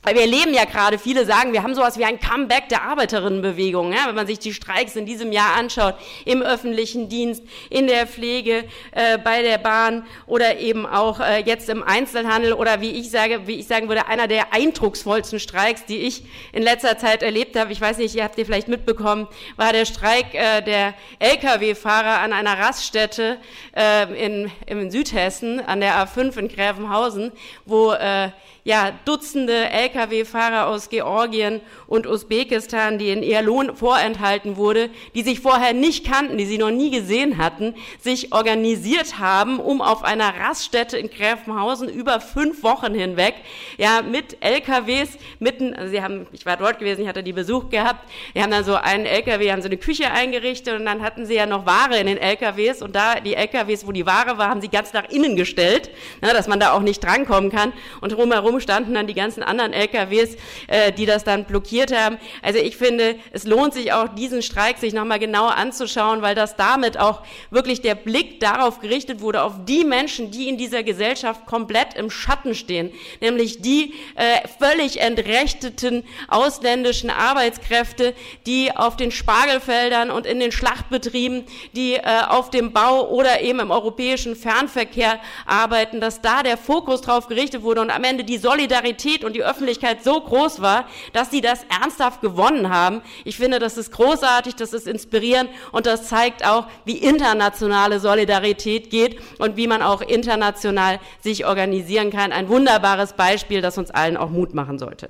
[0.04, 3.93] weil wir erleben ja gerade, viele sagen, wir haben sowas wie ein Comeback der Arbeiterinnenbewegung,
[3.93, 5.95] ja, wenn man sich die Streiks in diesem Jahr anschaut,
[6.26, 11.70] im öffentlichen Dienst, in der Pflege, äh, bei der Bahn oder eben auch äh, jetzt
[11.70, 15.99] im Einzelhandel oder wie ich sage, wie ich sagen würde, einer der eindrucksvollsten Streiks, die
[15.99, 17.72] ich in letzter Zeit erlebt habe.
[17.72, 22.34] Ich weiß nicht, ihr habt ihr vielleicht mitbekommen, war der Streik äh, der Lkw-Fahrer an
[22.34, 23.38] einer Raststätte
[23.76, 27.32] äh, in, in Südhessen an der A5 in Gräfenhausen,
[27.66, 28.30] wo äh,
[28.66, 35.39] ja, Dutzende Lkw-Fahrer aus Georgien und Usbekistan, die in ihr Lohn vorenthalten wurde, die sich
[35.39, 40.34] vorher nicht kannten, die sie noch nie gesehen hatten, sich organisiert haben, um auf einer
[40.39, 43.36] Raststätte in Gräfenhausen über fünf Wochen hinweg,
[43.78, 47.70] ja, mit LKWs mitten, also sie haben, ich war dort gewesen, ich hatte die Besuch
[47.70, 51.26] gehabt, die haben dann so einen LKW, haben so eine Küche eingerichtet und dann hatten
[51.26, 54.50] sie ja noch Ware in den LKWs und da die LKWs, wo die Ware war,
[54.50, 55.89] haben sie ganz nach innen gestellt,
[56.22, 59.74] ne, dass man da auch nicht drankommen kann und drumherum standen dann die ganzen anderen
[59.84, 60.36] LKWs,
[60.68, 62.18] äh, die das dann blockiert haben.
[62.42, 66.56] Also ich finde, es lohnt sich auch, diesen Streik sich nochmal genauer anzuschauen, weil das
[66.56, 67.22] damit auch
[67.52, 72.10] wirklich der Blick darauf gerichtet wurde, auf die Menschen, die in dieser Gesellschaft komplett im
[72.10, 78.14] Schatten stehen, nämlich die äh, völlig entrechteten ausländischen Arbeitskräfte,
[78.46, 83.60] die auf den Spargelfeldern und in den Schlachtbetrieben, die äh, auf dem Bau oder eben
[83.60, 88.38] im europäischen Fernverkehr arbeiten, dass da der Fokus drauf gerichtet wurde und am Ende die
[88.38, 93.01] Solidarität und die Öffentlichkeit so groß war, dass sie das ernsthaft gewonnen haben.
[93.26, 98.89] Ich finde, das ist großartig, das ist inspirierend und das zeigt auch, wie internationale Solidarität
[98.89, 102.32] geht und wie man auch international sich organisieren kann.
[102.32, 105.09] Ein wunderbares Beispiel, das uns allen auch Mut machen sollte.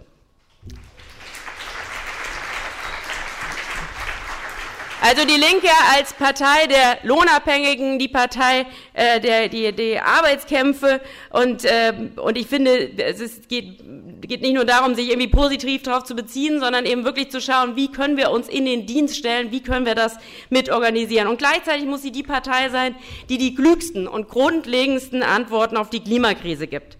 [5.05, 11.65] Also die Linke als Partei der Lohnabhängigen, die Partei äh, der die, die Arbeitskämpfe und
[11.65, 13.83] äh, und ich finde, es ist, geht
[14.27, 17.75] geht nicht nur darum, sich irgendwie positiv darauf zu beziehen, sondern eben wirklich zu schauen,
[17.75, 20.17] wie können wir uns in den Dienst stellen, wie können wir das
[20.49, 21.27] mitorganisieren.
[21.27, 22.95] Und gleichzeitig muss sie die Partei sein,
[23.29, 26.97] die die klügsten und grundlegendsten Antworten auf die Klimakrise gibt.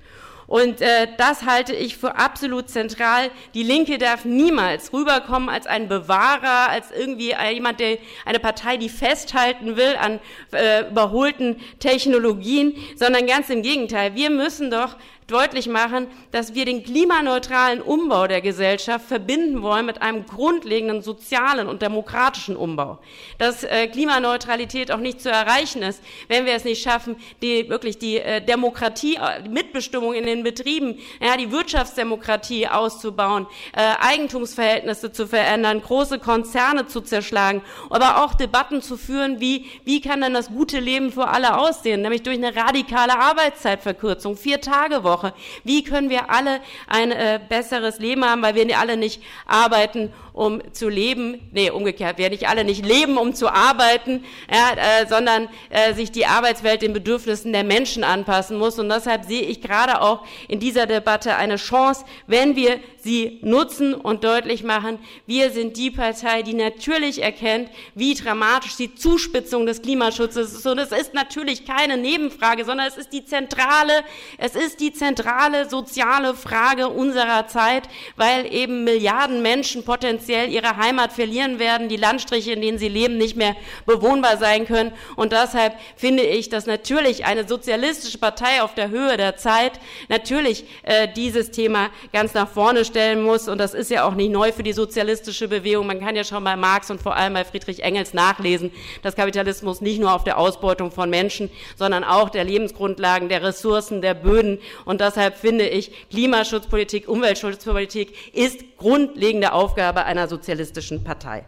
[0.48, 3.32] Und äh, das halte ich für absolut zentral.
[3.54, 8.90] Die Linke darf niemals rüberkommen als ein Bewahrer, als irgendwie jemand, der eine Partei, die
[8.90, 10.20] festhalten will an
[10.52, 14.16] äh, überholten Technologien, sondern ganz im Gegenteil.
[14.16, 14.98] Wir müssen doch
[15.28, 21.68] deutlich machen, dass wir den klimaneutralen Umbau der Gesellschaft verbinden wollen mit einem grundlegenden sozialen
[21.68, 23.00] und demokratischen Umbau.
[23.38, 27.98] Dass äh, Klimaneutralität auch nicht zu erreichen ist, wenn wir es nicht schaffen, die wirklich
[27.98, 35.28] die äh, Demokratie, die Mitbestimmung in den Betrieben, ja, die Wirtschaftsdemokratie auszubauen, äh, Eigentumsverhältnisse zu
[35.28, 40.48] verändern, große Konzerne zu zerschlagen, aber auch Debatten zu führen, wie wie kann denn das
[40.48, 45.34] gute Leben für alle aussehen, nämlich durch eine radikale Arbeitszeitverkürzung, vier Tage Woche Woche.
[45.64, 50.62] Wie können wir alle ein äh, besseres Leben haben, weil wir alle nicht arbeiten, um
[50.74, 55.48] zu leben, nee, umgekehrt, wir nicht alle nicht leben, um zu arbeiten, ja, äh, sondern
[55.70, 58.80] äh, sich die Arbeitswelt den Bedürfnissen der Menschen anpassen muss.
[58.80, 63.94] Und deshalb sehe ich gerade auch in dieser Debatte eine Chance, wenn wir sie nutzen
[63.94, 69.82] und deutlich machen, wir sind die Partei, die natürlich erkennt, wie dramatisch die Zuspitzung des
[69.82, 70.66] Klimaschutzes ist.
[70.66, 73.92] Und es ist natürlich keine Nebenfrage, sondern es ist die zentrale,
[74.38, 77.84] es ist die zentrale soziale Frage unserer Zeit,
[78.16, 83.18] weil eben Milliarden Menschen potenziell ihre Heimat verlieren werden, die Landstriche, in denen sie leben,
[83.18, 83.56] nicht mehr
[83.86, 84.92] bewohnbar sein können.
[85.16, 89.74] Und deshalb finde ich, dass natürlich eine sozialistische Partei auf der Höhe der Zeit
[90.10, 93.48] natürlich äh, dieses Thema ganz nach vorne stellen muss.
[93.48, 95.88] Und das ist ja auch nicht neu für die sozialistische Bewegung.
[95.88, 98.72] Man kann ja schon bei Marx und vor allem bei Friedrich Engels nachlesen,
[99.02, 104.02] dass Kapitalismus nicht nur auf der Ausbeutung von Menschen, sondern auch der Lebensgrundlagen, der Ressourcen,
[104.02, 104.60] der Böden.
[104.86, 111.46] Und deshalb finde ich, Klimaschutzpolitik, Umweltschutzpolitik ist grundlegende Aufgabe einer sozialistischen Partei.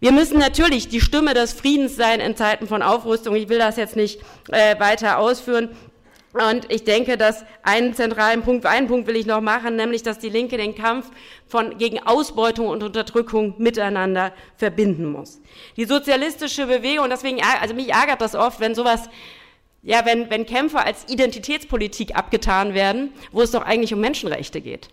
[0.00, 3.34] Wir müssen natürlich die Stimme des Friedens sein in Zeiten von Aufrüstung.
[3.36, 5.70] Ich will das jetzt nicht äh, weiter ausführen.
[6.32, 10.18] Und ich denke, dass einen zentralen Punkt, einen Punkt will ich noch machen, nämlich, dass
[10.18, 11.10] die Linke den Kampf
[11.48, 15.40] von, gegen Ausbeutung und Unterdrückung miteinander verbinden muss.
[15.76, 19.08] Die sozialistische Bewegung, deswegen, also mich ärgert das oft, wenn sowas
[19.82, 24.90] ja, wenn, wenn Kämpfe als Identitätspolitik abgetan werden, wo es doch eigentlich um Menschenrechte geht.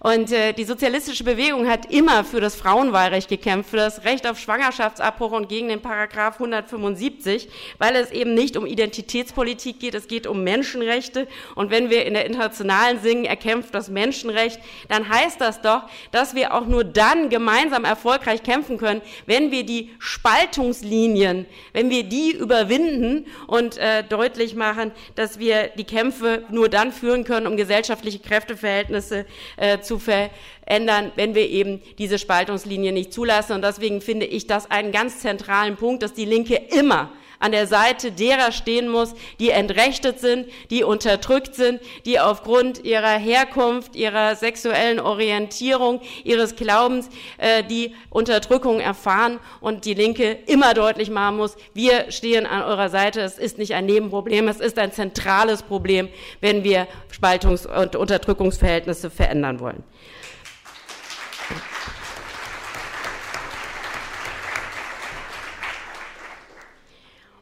[0.00, 4.38] Und äh, die sozialistische Bewegung hat immer für das Frauenwahlrecht gekämpft, für das Recht auf
[4.38, 10.28] Schwangerschaftsabbruch und gegen den Paragraph 175, weil es eben nicht um Identitätspolitik geht, es geht
[10.28, 11.26] um Menschenrechte.
[11.56, 15.82] Und wenn wir in der internationalen singen, erkämpft das Menschenrecht, dann heißt das doch,
[16.12, 22.04] dass wir auch nur dann gemeinsam erfolgreich kämpfen können, wenn wir die Spaltungslinien, wenn wir
[22.04, 27.56] die überwinden und äh, deutlich machen, dass wir die Kämpfe nur dann führen können, um
[27.56, 29.26] gesellschaftliche Kräfteverhältnisse
[29.56, 33.54] äh, zu verändern, wenn wir eben diese Spaltungslinie nicht zulassen.
[33.54, 37.66] Und deswegen finde ich das einen ganz zentralen Punkt, dass die Linke immer an der
[37.66, 44.36] Seite derer stehen muss, die entrechtet sind, die unterdrückt sind, die aufgrund ihrer Herkunft, ihrer
[44.36, 47.08] sexuellen Orientierung, ihres Glaubens
[47.38, 52.88] äh, die Unterdrückung erfahren und die Linke immer deutlich machen muss, wir stehen an eurer
[52.88, 56.08] Seite, es ist nicht ein Nebenproblem, es ist ein zentrales Problem,
[56.40, 59.84] wenn wir Spaltungs- und Unterdrückungsverhältnisse verändern wollen.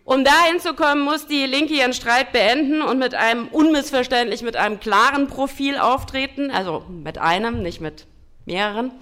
[0.07, 4.55] Um dahin zu kommen, muss die Linke ihren Streit beenden und mit einem unmissverständlich, mit
[4.55, 8.07] einem klaren Profil auftreten, also mit einem, nicht mit
[8.45, 8.93] mehreren.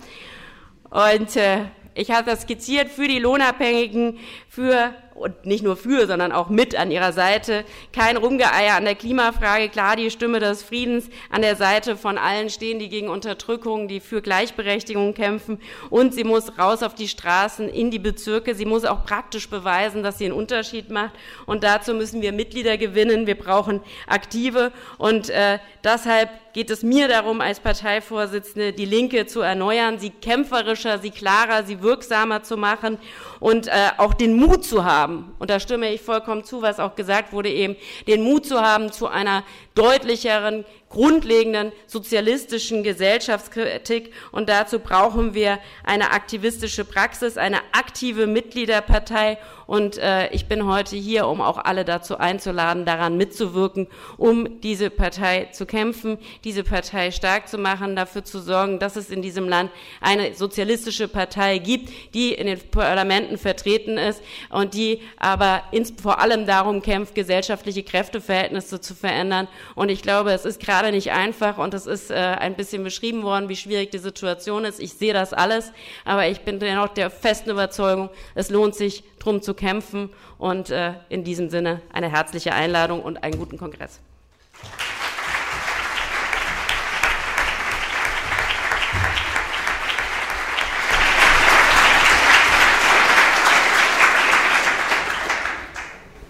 [0.89, 4.19] Und äh, ich habe das skizziert für die Lohnabhängigen,
[4.55, 7.65] für und nicht nur für, sondern auch mit an ihrer Seite.
[7.93, 12.51] Kein Rumgeeier an der Klimafrage, klar die Stimme des Friedens an der Seite von allen
[12.51, 15.61] stehen, die gegen Unterdrückung, die für Gleichberechtigung kämpfen.
[15.91, 18.55] Und sie muss raus auf die Straßen, in die Bezirke.
[18.55, 21.15] Sie muss auch praktisch beweisen, dass sie einen Unterschied macht.
[21.47, 23.27] Und dazu müssen wir Mitglieder gewinnen.
[23.27, 24.73] Wir brauchen Aktive.
[24.99, 31.01] Und äh, deshalb geht es mir darum, als Parteivorsitzende die Linke zu erneuern, sie kämpferischer,
[31.01, 32.99] sie klarer, sie wirksamer zu machen
[33.41, 36.95] und äh, auch den Mut zu haben, und da stimme ich vollkommen zu, was auch
[36.95, 37.77] gesagt wurde eben,
[38.07, 40.65] den Mut zu haben zu einer deutlicheren,
[40.95, 44.13] grundlegenden sozialistischen Gesellschaftskritik.
[44.31, 49.39] Und dazu brauchen wir eine aktivistische Praxis, eine aktive Mitgliederpartei.
[49.67, 53.89] Und äh, ich bin heute hier, um auch alle dazu einzuladen, daran mitzuwirken,
[54.19, 59.11] um diese Partei zu kämpfen, diese Partei stark zu machen, dafür zu sorgen, dass es
[59.11, 59.71] in diesem Land
[60.01, 66.21] eine sozialistische Partei gibt, die in den Parlamenten vertreten ist und die aber ins, vor
[66.21, 69.49] allem darum kämpft, gesellschaftliche Kräfteverhältnisse zu verändern.
[69.75, 72.85] Und ich glaube, es ist gerade gerade nicht einfach und es ist äh, ein bisschen
[72.85, 74.81] beschrieben worden, wie schwierig die Situation ist.
[74.81, 75.73] Ich sehe das alles,
[76.05, 80.93] aber ich bin dennoch der festen Überzeugung, es lohnt sich, drum zu kämpfen und äh,
[81.09, 84.01] in diesem Sinne eine herzliche Einladung und einen guten Kongress.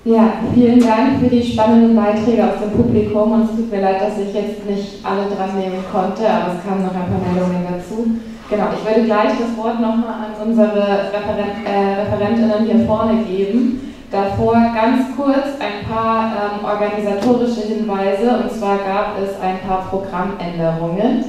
[0.06, 4.02] Ja, vielen Dank für die spannenden Beiträge aus dem Publikum und es tut mir leid,
[4.02, 7.64] dass ich jetzt nicht alle dran nehmen konnte, aber es kamen noch ein paar Meldungen
[7.64, 8.04] dazu.
[8.50, 13.94] Genau, ich würde gleich das Wort nochmal an unsere Referent, äh, Referentinnen hier vorne geben.
[14.10, 21.24] Davor ganz kurz ein paar ähm, organisatorische Hinweise und zwar gab es ein paar Programmänderungen.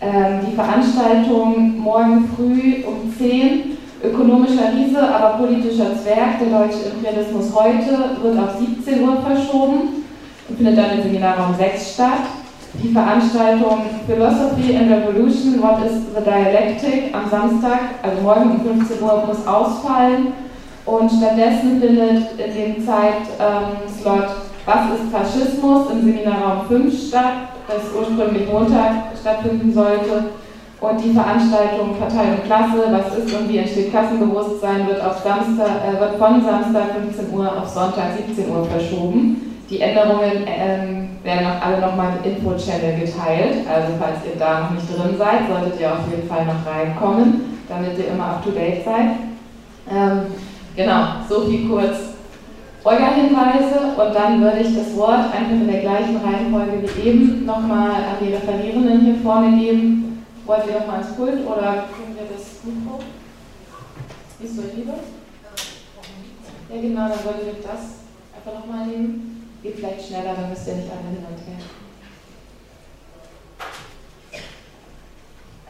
[0.00, 3.73] Ähm, die Veranstaltung morgen früh um 10
[4.04, 10.04] Ökonomischer Riese, aber politischer Zwerg, der deutsche Imperialismus heute, wird auf 17 Uhr verschoben
[10.48, 12.24] und findet dann im Seminarraum 6 statt.
[12.82, 19.02] Die Veranstaltung Philosophy and Revolution, What is the Dialectic am Samstag, also morgen um 15
[19.02, 20.32] Uhr, muss ausfallen.
[20.84, 24.34] Und stattdessen findet in dem Zeitslot ähm,
[24.66, 27.32] Was ist Faschismus im Seminarraum 5 statt,
[27.68, 30.24] das ursprünglich Montag stattfinden sollte.
[30.84, 35.80] Und die Veranstaltung Partei und Klasse, was ist und wie entsteht Klassenbewusstsein, wird, auf Samstag,
[35.80, 39.56] äh, wird von Samstag 15 Uhr auf Sonntag 17 Uhr verschoben.
[39.70, 43.64] Die Änderungen ähm, werden auch alle nochmal im Info-Channel geteilt.
[43.66, 47.58] Also falls ihr da noch nicht drin seid, solltet ihr auf jeden Fall noch reinkommen,
[47.66, 49.16] damit ihr immer up-to-date seid.
[49.90, 50.34] Ähm,
[50.76, 52.12] genau, so viel kurz
[52.84, 57.88] Orga-Hinweise und dann würde ich das Wort einfach in der gleichen Reihenfolge wie eben nochmal
[57.88, 60.13] an die Referierenden hier vorne geben
[60.46, 63.00] Wollt ihr noch mal ins Pult oder können wir das Mikro?
[64.40, 64.98] Ist so lieber?
[66.68, 68.04] Ja, genau, dann wollte ich das
[68.36, 69.48] einfach nochmal nehmen.
[69.62, 71.64] Geht vielleicht schneller, dann müsst ihr nicht alle hin und her.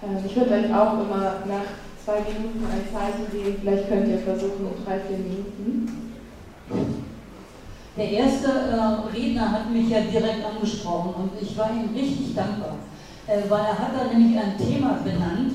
[0.03, 1.69] Ähm, ich würde euch auch immer nach
[2.05, 3.59] zwei Minuten ein Zeichen geben.
[3.61, 6.13] Vielleicht könnt ihr versuchen, drei, vier Minuten.
[7.97, 12.75] Der erste äh, Redner hat mich ja direkt angesprochen und ich war ihm richtig dankbar.
[13.27, 15.53] Äh, weil er hat da nämlich ein Thema benannt,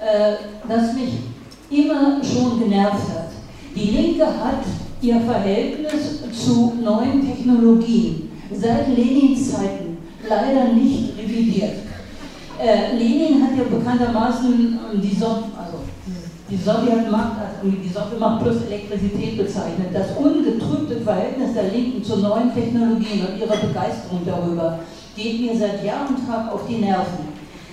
[0.00, 0.34] äh,
[0.68, 1.14] das mich
[1.70, 3.30] immer schon genervt hat.
[3.74, 4.64] Die Linke hat
[5.00, 9.98] ihr Verhältnis zu neuen Technologien seit Lenins Zeiten
[10.28, 11.78] leider nicht revidiert.
[12.62, 15.80] Äh, Lenin hat ja bekanntermaßen die, so also
[16.48, 19.88] die Sowjetmacht, also die Sowjetmacht plus Elektrizität bezeichnet.
[19.92, 24.80] Das ungetrübte Verhältnis der Linken zu neuen Technologien und ihrer Begeisterung darüber
[25.20, 27.28] geht mir seit Jahr und Tag auf die Nerven.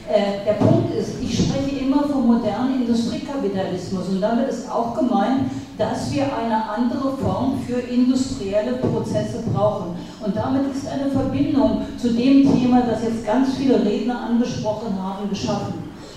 [0.10, 5.52] Äh, der Punkt ist, ich spreche immer vom modernen Industriekapitalismus und damit ist auch gemeint,
[5.78, 9.95] dass wir eine andere Form für industrielle Prozesse brauchen.
[10.26, 15.30] Und damit ist eine Verbindung zu dem Thema, das jetzt ganz viele Redner angesprochen haben,
[15.30, 15.74] geschaffen.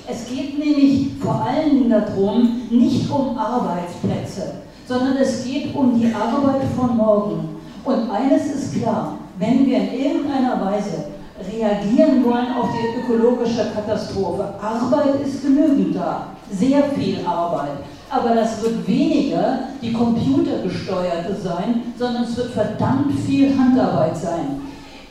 [0.08, 4.54] Es geht nämlich vor allen Dingen darum, nicht um Arbeitsplätze,
[4.86, 7.48] sondern es geht um die Arbeit von morgen.
[7.84, 11.09] Und eines ist klar, wenn wir in irgendeiner Weise
[11.52, 14.44] reagieren wollen auf die ökologische Katastrophe.
[14.60, 17.78] Arbeit ist genügend da, sehr viel Arbeit.
[18.10, 24.60] Aber das wird weniger die computergesteuerte sein, sondern es wird verdammt viel Handarbeit sein.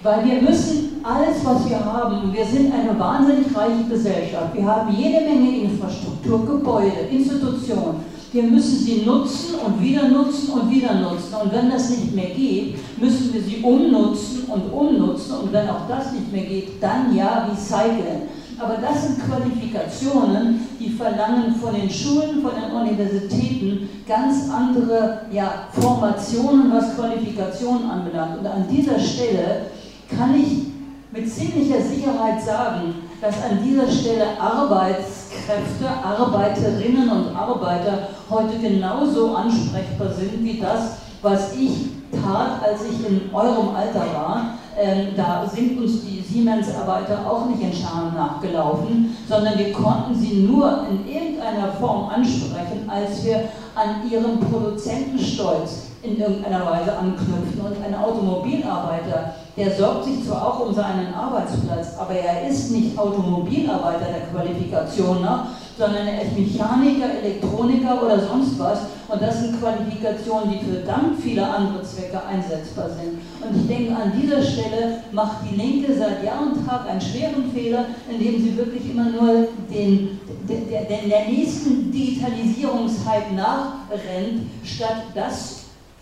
[0.03, 4.95] Weil wir müssen alles, was wir haben, wir sind eine wahnsinnig reiche Gesellschaft, wir haben
[4.95, 11.33] jede Menge Infrastruktur, Gebäude, Institutionen, wir müssen sie nutzen und wieder nutzen und wieder nutzen.
[11.41, 15.33] Und wenn das nicht mehr geht, müssen wir sie umnutzen und umnutzen.
[15.43, 18.29] Und wenn auch das nicht mehr geht, dann ja recyceln.
[18.59, 25.69] Aber das sind Qualifikationen, die verlangen von den Schulen, von den Universitäten ganz andere ja,
[25.71, 28.39] Formationen, was Qualifikationen anbelangt.
[28.39, 29.67] Und an dieser Stelle
[30.09, 30.67] kann ich
[31.11, 40.11] mit ziemlicher Sicherheit sagen, dass an dieser Stelle Arbeitskräfte, Arbeiterinnen und Arbeiter heute genauso ansprechbar
[40.13, 44.53] sind wie das, was ich tat, als ich in eurem Alter war.
[44.81, 50.43] Ähm, da sind uns die Siemens-Arbeiter auch nicht in Scharen nachgelaufen, sondern wir konnten sie
[50.43, 57.59] nur in irgendeiner Form ansprechen, als wir an ihrem Produzentenstolz in irgendeiner Weise anknüpfen.
[57.59, 62.97] Und ein Automobilarbeiter, der sorgt sich zwar auch um seinen Arbeitsplatz, aber er ist nicht
[62.97, 65.47] Automobilarbeiter der Qualifikation nach,
[65.77, 68.79] sondern er ist Mechaniker, Elektroniker oder sonst was.
[69.09, 73.19] Und das sind Qualifikationen, die für verdammt viele andere Zwecke einsetzbar sind.
[73.41, 77.51] Und ich denke, an dieser Stelle macht die Linke seit Jahr und Tag einen schweren
[77.53, 85.58] Fehler, indem sie wirklich immer nur den, der, der, der nächsten Digitalisierungshype nachrennt, statt das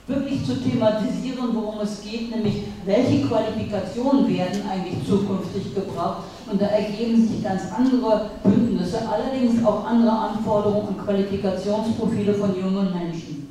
[0.08, 6.24] wirklich zu thematisieren, worum es geht, nämlich welche Qualifikationen werden eigentlich zukünftig gebraucht.
[6.49, 12.93] Und da ergeben sich ganz andere Bündnisse, allerdings auch andere Anforderungen und Qualifikationsprofile von jungen
[12.93, 13.47] Menschen.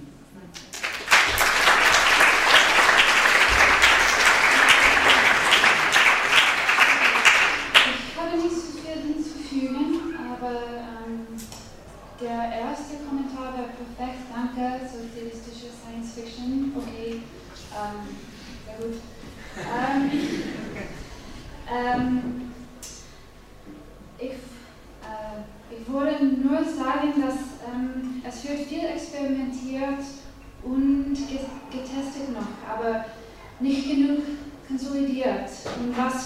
[7.84, 11.36] Ich habe nicht so viel hinzufügen, aber ähm,
[12.18, 14.24] der erste Kommentar war perfekt.
[14.34, 16.72] Danke, sozialistische Science Fiction.
[16.76, 17.20] Okay,
[17.72, 18.16] ähm,
[18.64, 18.96] sehr gut.
[19.56, 20.10] Ähm,
[21.72, 22.52] ähm,
[24.18, 27.36] ich, äh, ich wollte nur sagen, dass
[27.66, 30.04] ähm, es wird viel experimentiert
[30.62, 31.14] und
[31.70, 33.04] getestet noch, aber
[33.60, 34.20] nicht genug
[34.68, 35.48] konsolidiert.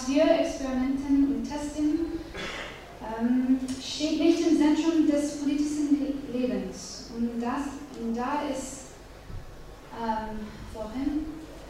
[0.01, 2.19] Und was wir experimenten und testen,
[3.01, 7.11] ähm, steht nicht im Zentrum des politischen Lebens.
[7.15, 7.61] Und, das,
[8.01, 8.85] und da ist,
[10.01, 10.39] ähm,
[10.73, 11.25] wohin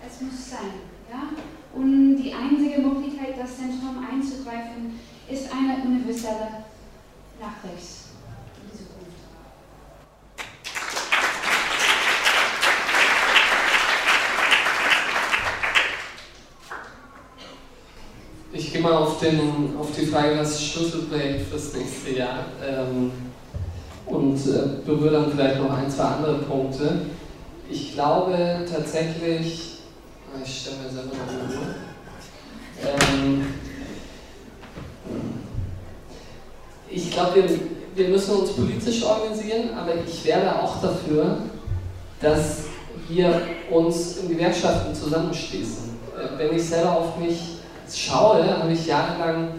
[0.05, 0.71] es muss sein.
[1.11, 1.29] Ja?
[1.73, 6.65] Und die einzige Möglichkeit, das Zentrum einzugreifen, ist eine universelle
[7.39, 8.01] Nachricht.
[18.53, 19.39] Ich gehe mal auf, den,
[19.80, 23.11] auf die Frage, was Schlüsselprojekt fürs nächste Jahr ähm,
[24.06, 27.01] und äh, berühre dann vielleicht noch ein, zwei andere Punkte.
[27.69, 28.65] Ich glaube
[29.02, 29.80] tatsächlich,
[30.44, 31.76] ich stelle mir selber eine Uhr.
[32.84, 33.45] Ähm,
[36.90, 37.60] ich glaube, wir,
[37.95, 41.38] wir müssen uns politisch organisieren, aber ich wäre auch dafür,
[42.22, 42.65] dass
[43.10, 45.98] wir uns in Gewerkschaften zusammenschließen.
[46.15, 47.57] Äh, wenn ich selber auf mich
[47.91, 49.49] schaue, habe ich jahrelang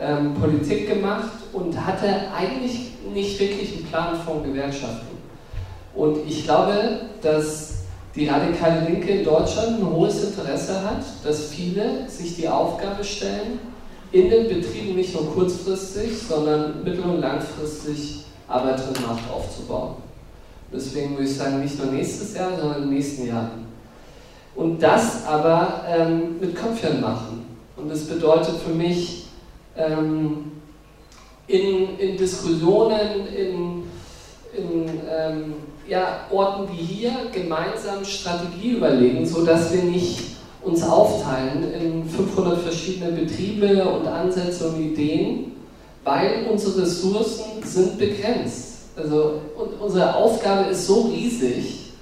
[0.00, 5.16] ähm, Politik gemacht und hatte eigentlich nicht wirklich einen Plan von Gewerkschaften.
[5.94, 7.77] Und ich glaube, dass
[8.18, 13.60] die radikale Linke in Deutschland ein hohes Interesse hat, dass viele sich die Aufgabe stellen,
[14.10, 19.96] in den Betrieben nicht nur kurzfristig, sondern mittel- und langfristig Arbeiterinnenmacht aufzubauen.
[20.72, 23.66] Deswegen würde ich sagen, nicht nur nächstes Jahr, sondern den nächsten Jahren.
[24.54, 27.46] Und das aber ähm, mit Köpfchen machen.
[27.76, 29.26] Und das bedeutet für mich,
[29.76, 30.52] ähm,
[31.46, 33.82] in, in, Diskussionen, in,
[34.56, 35.54] in ähm,
[35.88, 43.12] ja, Orten wie hier gemeinsam Strategie überlegen, sodass wir nicht uns aufteilen in 500 verschiedene
[43.12, 45.52] Betriebe und Ansätze und Ideen,
[46.04, 48.78] weil unsere Ressourcen sind begrenzt.
[48.96, 49.40] Also
[49.80, 51.92] unsere Aufgabe ist so riesig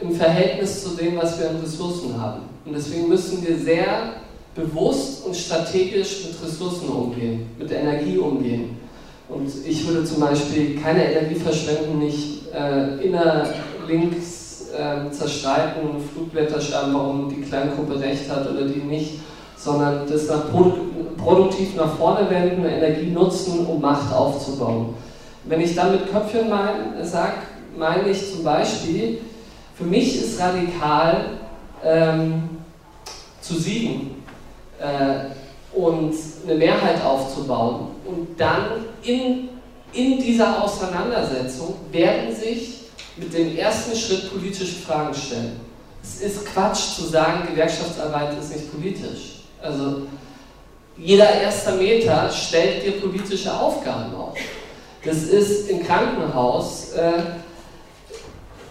[0.00, 2.42] im Verhältnis zu dem, was wir an Ressourcen haben.
[2.64, 4.14] Und deswegen müssen wir sehr
[4.54, 8.77] bewusst und strategisch mit Ressourcen umgehen, mit Energie umgehen.
[9.28, 16.94] Und ich würde zum Beispiel keine Energie verschwenden, nicht äh, innerlinks äh, zerstreiten Flugblätter schreiben,
[16.94, 19.20] warum die Kleingruppe recht hat oder die nicht,
[19.56, 20.88] sondern das nach Produ
[21.18, 24.94] produktiv nach vorne wenden, Energie nutzen, um Macht aufzubauen.
[25.44, 27.32] Wenn ich dann mit Köpfchen mein, sage,
[27.76, 29.18] meine ich zum Beispiel,
[29.74, 31.24] für mich ist radikal
[31.84, 32.50] ähm,
[33.40, 34.22] zu siegen
[34.80, 36.14] äh, und
[36.48, 37.88] eine Mehrheit aufzubauen.
[38.04, 39.50] Und dann in,
[39.92, 42.84] in dieser Auseinandersetzung werden sich
[43.16, 45.60] mit dem ersten Schritt politische Fragen stellen.
[46.02, 49.40] Es ist Quatsch zu sagen, Gewerkschaftsarbeit ist nicht politisch.
[49.60, 50.02] Also
[50.96, 54.38] jeder erste Meter stellt dir politische Aufgaben auf.
[55.04, 57.12] Das ist im Krankenhaus äh,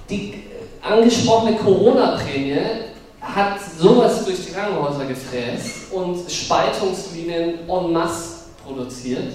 [0.09, 0.43] die
[0.81, 2.86] angesprochene Corona-Prämie
[3.35, 9.33] hat sowas durch die Krankenhäuser gefräst und Spaltungslinien en masse produziert.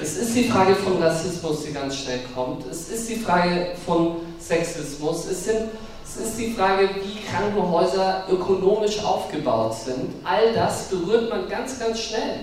[0.00, 2.64] Es ist die Frage von Rassismus, die ganz schnell kommt.
[2.70, 5.26] Es ist die Frage von Sexismus.
[5.26, 5.68] Es, sind,
[6.04, 10.14] es ist die Frage, wie Krankenhäuser ökonomisch aufgebaut sind.
[10.24, 12.40] All das berührt man ganz, ganz schnell.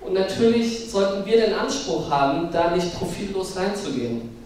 [0.00, 4.36] Und natürlich sollten wir den Anspruch haben, da nicht profillos reinzugehen,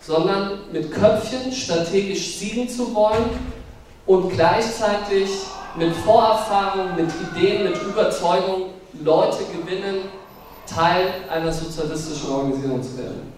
[0.00, 3.59] sondern mit Köpfchen strategisch siegen zu wollen
[4.06, 5.30] und gleichzeitig
[5.76, 8.70] mit Vorerfahrung, mit Ideen, mit Überzeugung
[9.04, 10.08] Leute gewinnen,
[10.66, 13.32] Teil einer sozialistischen Organisierung zu werden.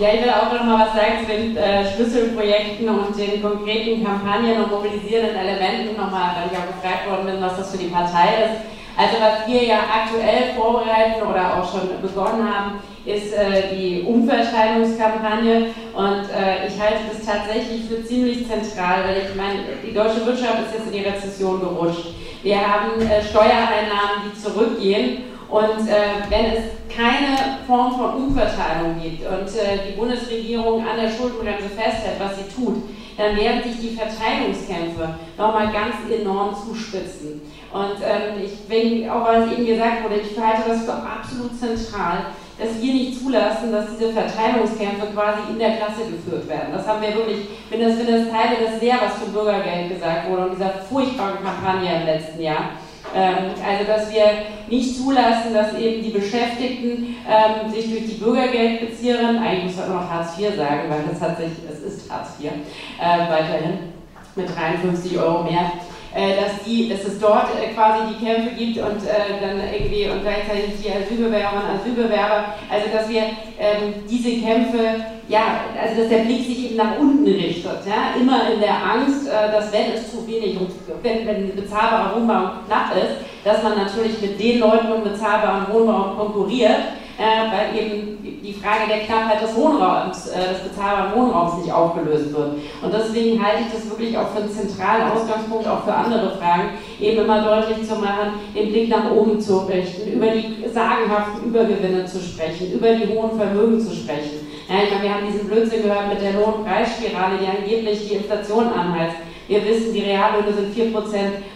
[0.00, 4.02] Ja, ich will auch noch mal was sagen zu den äh, Schlüsselprojekten und den konkreten
[4.02, 5.94] Kampagnen und mobilisierenden Elementen.
[5.94, 8.79] Nochmal, weil ich auch gefragt worden bin, was das für die Partei ist.
[9.00, 15.68] Also was wir ja aktuell vorbereiten oder auch schon begonnen haben, ist äh, die Umverteilungskampagne
[15.94, 20.66] und äh, ich halte das tatsächlich für ziemlich zentral, weil ich meine, die deutsche Wirtschaft
[20.66, 22.08] ist jetzt in die Rezession gerutscht.
[22.42, 26.64] Wir haben äh, Steuereinnahmen, die zurückgehen und äh, wenn es
[26.94, 32.54] keine Form von Umverteilung gibt und äh, die Bundesregierung an der Schuldenbremse festhält, was sie
[32.54, 32.82] tut,
[33.16, 37.42] dann werden sich die Verteilungskämpfe nochmal ganz enorm zuspitzen.
[37.72, 42.34] Und ähm, ich, wenn, auch was eben gesagt wurde, ich halte das für absolut zentral,
[42.58, 46.74] dass wir nicht zulassen, dass diese Verteilungskämpfe quasi in der Klasse geführt werden.
[46.74, 50.28] Das haben wir wirklich, wenn das, wenn das Teile des sehr was zum Bürgergeld gesagt
[50.28, 52.70] wurde und dieser furchtbaren Kampagne im letzten Jahr.
[53.14, 54.24] Ähm, also, dass wir
[54.68, 60.10] nicht zulassen, dass eben die Beschäftigten ähm, sich durch die Bürgergeldbezieherin, eigentlich muss man noch
[60.10, 63.94] Hartz IV sagen, weil das hat sich, es ist Hartz IV, äh, weiterhin
[64.36, 65.72] mit 53 Euro mehr,
[66.12, 70.22] dass, die, dass es dort äh, quasi die Kämpfe gibt und äh, dann irgendwie und
[70.22, 73.22] gleichzeitig die Asylbewerberinnen und Asylbewerber, also dass wir
[73.58, 78.50] ähm, diese Kämpfe, ja, also dass der Blick sich eben nach unten richtet, ja, immer
[78.52, 80.70] in der Angst, äh, dass wenn es zu wenig und
[81.02, 86.16] wenn, wenn bezahlbarer Wohnraum knapp ist, dass man natürlich mit den Leuten um bezahlbaren Wohnraum
[86.16, 86.80] konkurriert,
[87.18, 92.32] äh, weil eben die Frage der Knappheit des Wohnraums, äh, des bezahlbaren Wohnraums nicht aufgelöst
[92.32, 92.52] wird.
[92.82, 96.70] Und deswegen halte ich das wirklich auch für einen zentralen Ausgangspunkt, auch für andere Fragen,
[97.00, 102.04] eben immer deutlich zu machen, den Blick nach oben zu richten, über die sagenhaften Übergewinne
[102.06, 104.48] zu sprechen, über die hohen Vermögen zu sprechen.
[104.68, 108.68] Ja, ich meine, wir haben diesen Blödsinn gehört mit der Lohnpreisspirale, die angeblich die Inflation
[108.68, 109.16] anheizt.
[109.50, 110.94] Wir wissen, die Reallöhne sind 4%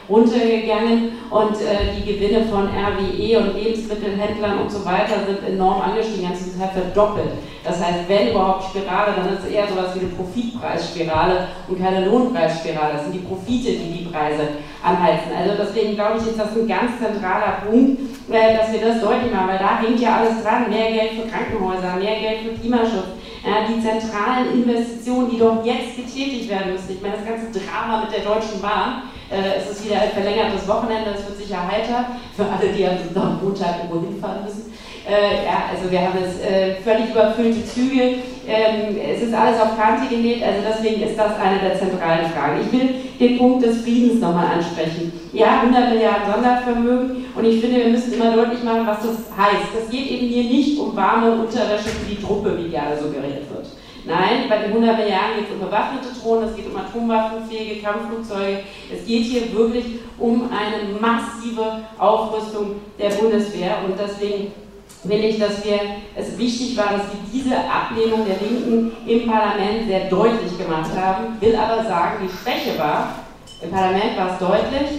[0.08, 6.28] runtergegangen und äh, die Gewinne von RWE und Lebensmittelhändlern und so weiter sind enorm angestiegen,
[6.28, 7.30] haben zum Teil verdoppelt.
[7.62, 12.06] Das heißt, wenn überhaupt Spirale, dann ist es eher sowas wie eine Profitpreisspirale und keine
[12.06, 12.94] Lohnpreisspirale.
[12.94, 15.30] Das sind die Profite, die die Preise anheizen.
[15.30, 19.30] Also deswegen glaube ich, ist das ein ganz zentraler Punkt, äh, dass wir das deutlich
[19.30, 20.68] machen, weil da hängt ja alles dran.
[20.68, 23.14] Mehr Geld für Krankenhäuser, mehr Geld für Klimaschutz,
[23.44, 26.90] ja, die zentralen Investitionen, die doch jetzt getätigt werden müssen.
[26.90, 30.66] Ich meine, das ganze Drama mit der Deutschen Bahn, äh, es ist wieder ein verlängertes
[30.66, 32.96] Wochenende, es wird sicher heiter für alle, die am
[33.42, 34.72] Montag irgendwo hinfahren müssen.
[35.06, 38.16] Äh, ja, also wir haben jetzt äh, völlig überfüllte Züge.
[38.46, 42.60] Ähm, es ist alles auf Kante genäht, also deswegen ist das eine der zentralen Fragen.
[42.64, 45.12] Ich will den Punkt des Friedens nochmal ansprechen.
[45.32, 49.72] Ja, 100 Milliarden Sondervermögen und ich finde, wir müssen immer deutlich machen, was das heißt.
[49.82, 53.66] Es geht eben hier nicht um warme Unterwäsche für die Truppe, wie gerne suggeriert wird.
[54.06, 58.60] Nein, bei den 100 Milliarden geht es um bewaffnete Drohnen, es geht um atomwaffenfähige Kampfflugzeuge.
[58.92, 59.86] Es geht hier wirklich
[60.18, 64.52] um eine massive Aufrüstung der Bundeswehr und deswegen
[65.08, 65.80] will ich, dass wir
[66.16, 71.40] es wichtig war, dass wir diese Ablehnung der Linken im Parlament sehr deutlich gemacht haben.
[71.40, 73.16] Will aber sagen, die Schwäche war,
[73.62, 74.90] im Parlament war es deutlich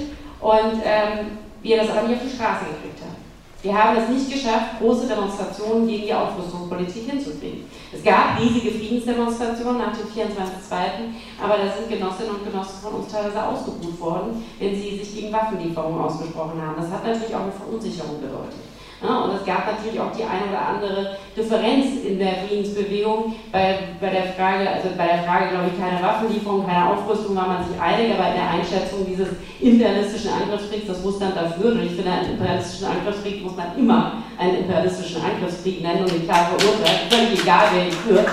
[0.41, 3.25] und ähm, wir das aber nicht auf die Straße gekriegt haben.
[3.65, 7.65] Wir haben es nicht geschafft, große Demonstrationen gegen die Aufrüstungspolitik hinzukriegen.
[7.91, 13.11] Es gab riesige Friedensdemonstrationen nach dem 24.2., aber da sind Genossinnen und Genossen von uns
[13.11, 16.75] teilweise ausgebucht worden, wenn sie sich gegen Waffenlieferungen ausgesprochen haben.
[16.79, 18.74] Das hat natürlich auch eine Verunsicherung bedeutet.
[19.03, 23.35] Ja, und es gab natürlich auch die eine oder andere Differenz in der Friedensbewegung.
[23.51, 27.47] Bei, bei der Frage, also bei der Frage, glaube ich, keine Waffenlieferung, keine Aufrüstung war
[27.47, 31.83] man sich einig, aber in der Einschätzung dieses imperialistischen Angriffskriegs, das Russland da führt, und
[31.83, 36.55] ich finde, einen imperialistischen Angriffskrieg muss man immer einen imperialistischen Angriffskrieg nennen und ihn klar
[36.55, 38.27] verurteilen, völlig egal, wer ihn führt,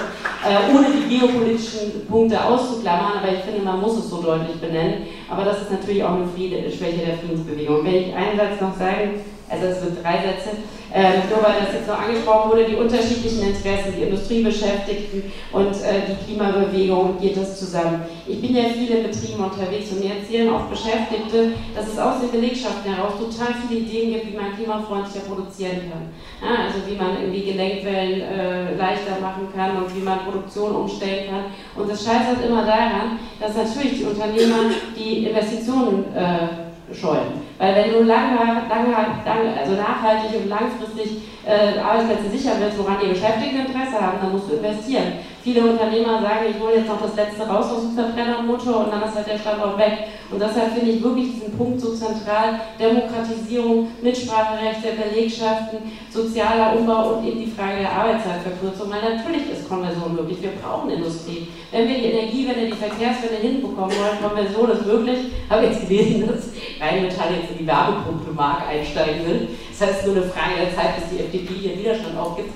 [0.46, 5.06] äh, ohne die geopolitischen Punkte auszuklammern, aber ich finde, man muss es so deutlich benennen.
[5.28, 7.84] Aber das ist natürlich auch eine Schwäche der Friedensbewegung.
[7.84, 9.20] Wenn ich einen Satz noch sagen
[9.52, 10.56] also es sind drei Sätze,
[10.92, 16.08] äh, nur weil das jetzt noch angesprochen wurde, die unterschiedlichen Interessen, die Industriebeschäftigten und äh,
[16.08, 18.02] die Klimabewegung, geht das zusammen.
[18.26, 22.20] Ich bin ja viel in Betrieben unterwegs und mir erzählen auch Beschäftigte, dass es aus
[22.20, 26.08] den Belegschaften heraus total viele Ideen gibt, wie man klimafreundlicher produzieren kann.
[26.40, 31.28] Ja, also wie man irgendwie Gelenkwellen äh, leichter machen kann und wie man Produktion umstellen
[31.28, 31.44] kann.
[31.76, 37.42] Und das scheitert immer daran, dass natürlich die Unternehmer die Investitionen äh, scheuen.
[37.58, 38.36] Weil wenn du lange,
[38.68, 38.90] lange,
[39.24, 44.32] lange also nachhaltig und langfristig äh, Arbeitsplätze sichern willst, woran die Beschäftigten Interesse haben, dann
[44.32, 45.12] musst du investieren.
[45.42, 49.02] Viele Unternehmer sagen, ich hole jetzt noch das letzte raus aus dem Verbrennermotor und dann
[49.02, 50.06] ist halt der Standort weg.
[50.30, 55.78] Und deshalb finde ich wirklich diesen Punkt so zentral, Demokratisierung, Mitspracherecht der Belegschaften,
[56.10, 58.88] sozialer Umbau und eben die Frage der Arbeitszeitverkürzung.
[58.88, 61.48] Weil natürlich ist Konversion möglich, wir brauchen Industrie.
[61.72, 65.18] Wenn wir die Energiewende, die Verkehrswende hinbekommen wollen, Konversion ist möglich,
[65.50, 69.48] habe jetzt gelesen, dass Rheinmetall jetzt in die Wärmepumpe-Mark einsteigen will.
[69.70, 72.54] Das heißt, nur eine Frage der Zeit, bis die FDP hier Widerstand aufgibt.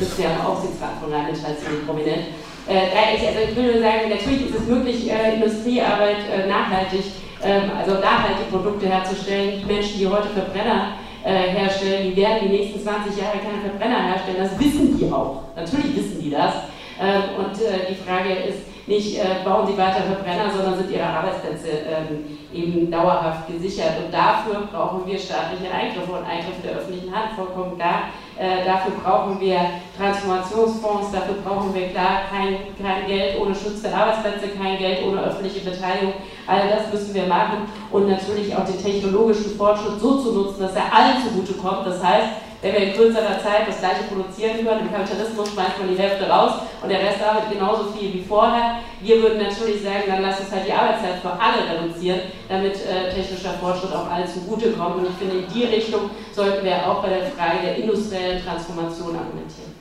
[0.00, 2.34] Ist ja am Aufsichtsrat von Rheinmetall ziemlich prominent.
[2.66, 7.04] Äh, also ich will nur sagen, natürlich ist es möglich, äh, Industriearbeit äh, nachhaltig,
[7.42, 9.60] ähm, also nachhaltige Produkte herzustellen.
[9.60, 14.02] Die Menschen, die heute Verbrenner äh, herstellen, die werden die nächsten 20 Jahre keine Verbrenner
[14.02, 14.38] herstellen.
[14.38, 15.42] Das wissen die auch.
[15.54, 16.54] Natürlich wissen die das.
[17.00, 21.06] Ähm, und äh, die Frage ist, nicht äh, bauen sie weiter Verbrenner, sondern sind ihre
[21.06, 23.96] Arbeitsplätze ähm, eben dauerhaft gesichert.
[24.04, 28.12] Und dafür brauchen wir staatliche Eingriffe und Eingriffe der öffentlichen Hand, vollkommen klar.
[28.36, 29.58] Äh, dafür brauchen wir
[29.96, 35.22] Transformationsfonds, dafür brauchen wir klar kein, kein Geld ohne Schutz der Arbeitsplätze, kein Geld ohne
[35.22, 36.14] öffentliche Beteiligung.
[36.46, 40.76] All das müssen wir machen und natürlich auch den technologischen Fortschritt so zu nutzen, dass
[40.76, 41.86] er allen zugutekommt.
[41.86, 42.28] Das heißt,
[42.64, 46.26] wenn wir in kürzerer Zeit das gleiche produzieren können, im Kapitalismus schmeißt man die Hälfte
[46.26, 48.76] raus und der Rest arbeitet genauso viel wie vorher.
[49.02, 53.12] Wir würden natürlich sagen, dann lass uns halt die Arbeitszeit für alle reduzieren, damit äh,
[53.12, 54.96] technischer Fortschritt auch allen zugutekommt.
[54.96, 59.14] Und ich finde, in die Richtung sollten wir auch bei der Frage der industriellen Transformation
[59.14, 59.74] argumentieren.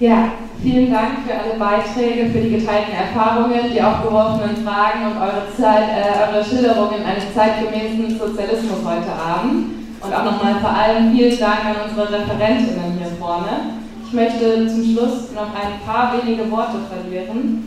[0.00, 0.32] Ja,
[0.62, 5.90] vielen Dank für alle Beiträge, für die geteilten Erfahrungen, die aufgeworfenen Fragen und eure, Zeit,
[5.92, 9.76] äh, eure Schilderungen eines zeitgemäßen Sozialismus heute Abend.
[10.00, 13.76] Und auch nochmal vor allem vielen Dank an unsere Referentinnen hier vorne.
[14.06, 17.62] Ich möchte zum Schluss noch ein paar wenige Worte verlieren.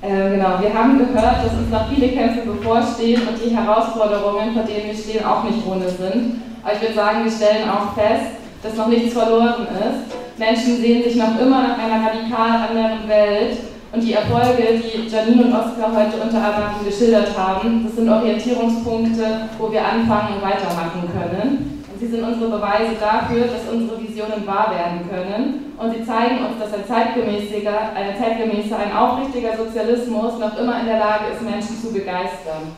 [0.00, 4.62] Äh, genau, wir haben gehört, dass uns noch viele Kämpfe bevorstehen und die Herausforderungen, vor
[4.62, 6.40] denen wir stehen, auch nicht ohne sind.
[6.62, 10.38] Aber ich würde sagen, wir stellen auch fest, dass noch nichts verloren ist.
[10.38, 13.58] Menschen sehen sich noch immer nach einer radikal anderen Welt
[13.92, 19.48] und die Erfolge, die Janine und Oskar heute unter anderem geschildert haben, das sind Orientierungspunkte,
[19.58, 21.82] wo wir anfangen und weitermachen können.
[21.92, 25.74] Und sie sind unsere Beweise dafür, dass unsere Visionen wahr werden können.
[25.76, 30.86] Und sie zeigen uns, dass ein zeitgemäßiger, ein zeitgemäßer, ein aufrichtiger Sozialismus noch immer in
[30.86, 32.70] der Lage ist, Menschen zu begeistern.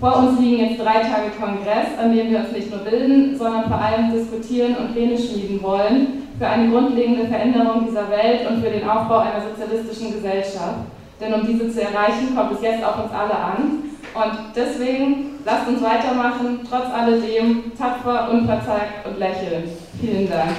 [0.00, 3.68] Vor uns liegen jetzt drei Tage Kongress, an dem wir uns nicht nur bilden, sondern
[3.68, 8.70] vor allem diskutieren und Pläne schmieden wollen für eine grundlegende Veränderung dieser Welt und für
[8.70, 10.80] den Aufbau einer sozialistischen Gesellschaft.
[11.20, 13.84] Denn um diese zu erreichen, kommt es jetzt auf uns alle an.
[14.14, 19.64] Und deswegen lasst uns weitermachen, trotz alledem tapfer, unverzagt und lächeln.
[20.00, 20.52] Vielen Dank.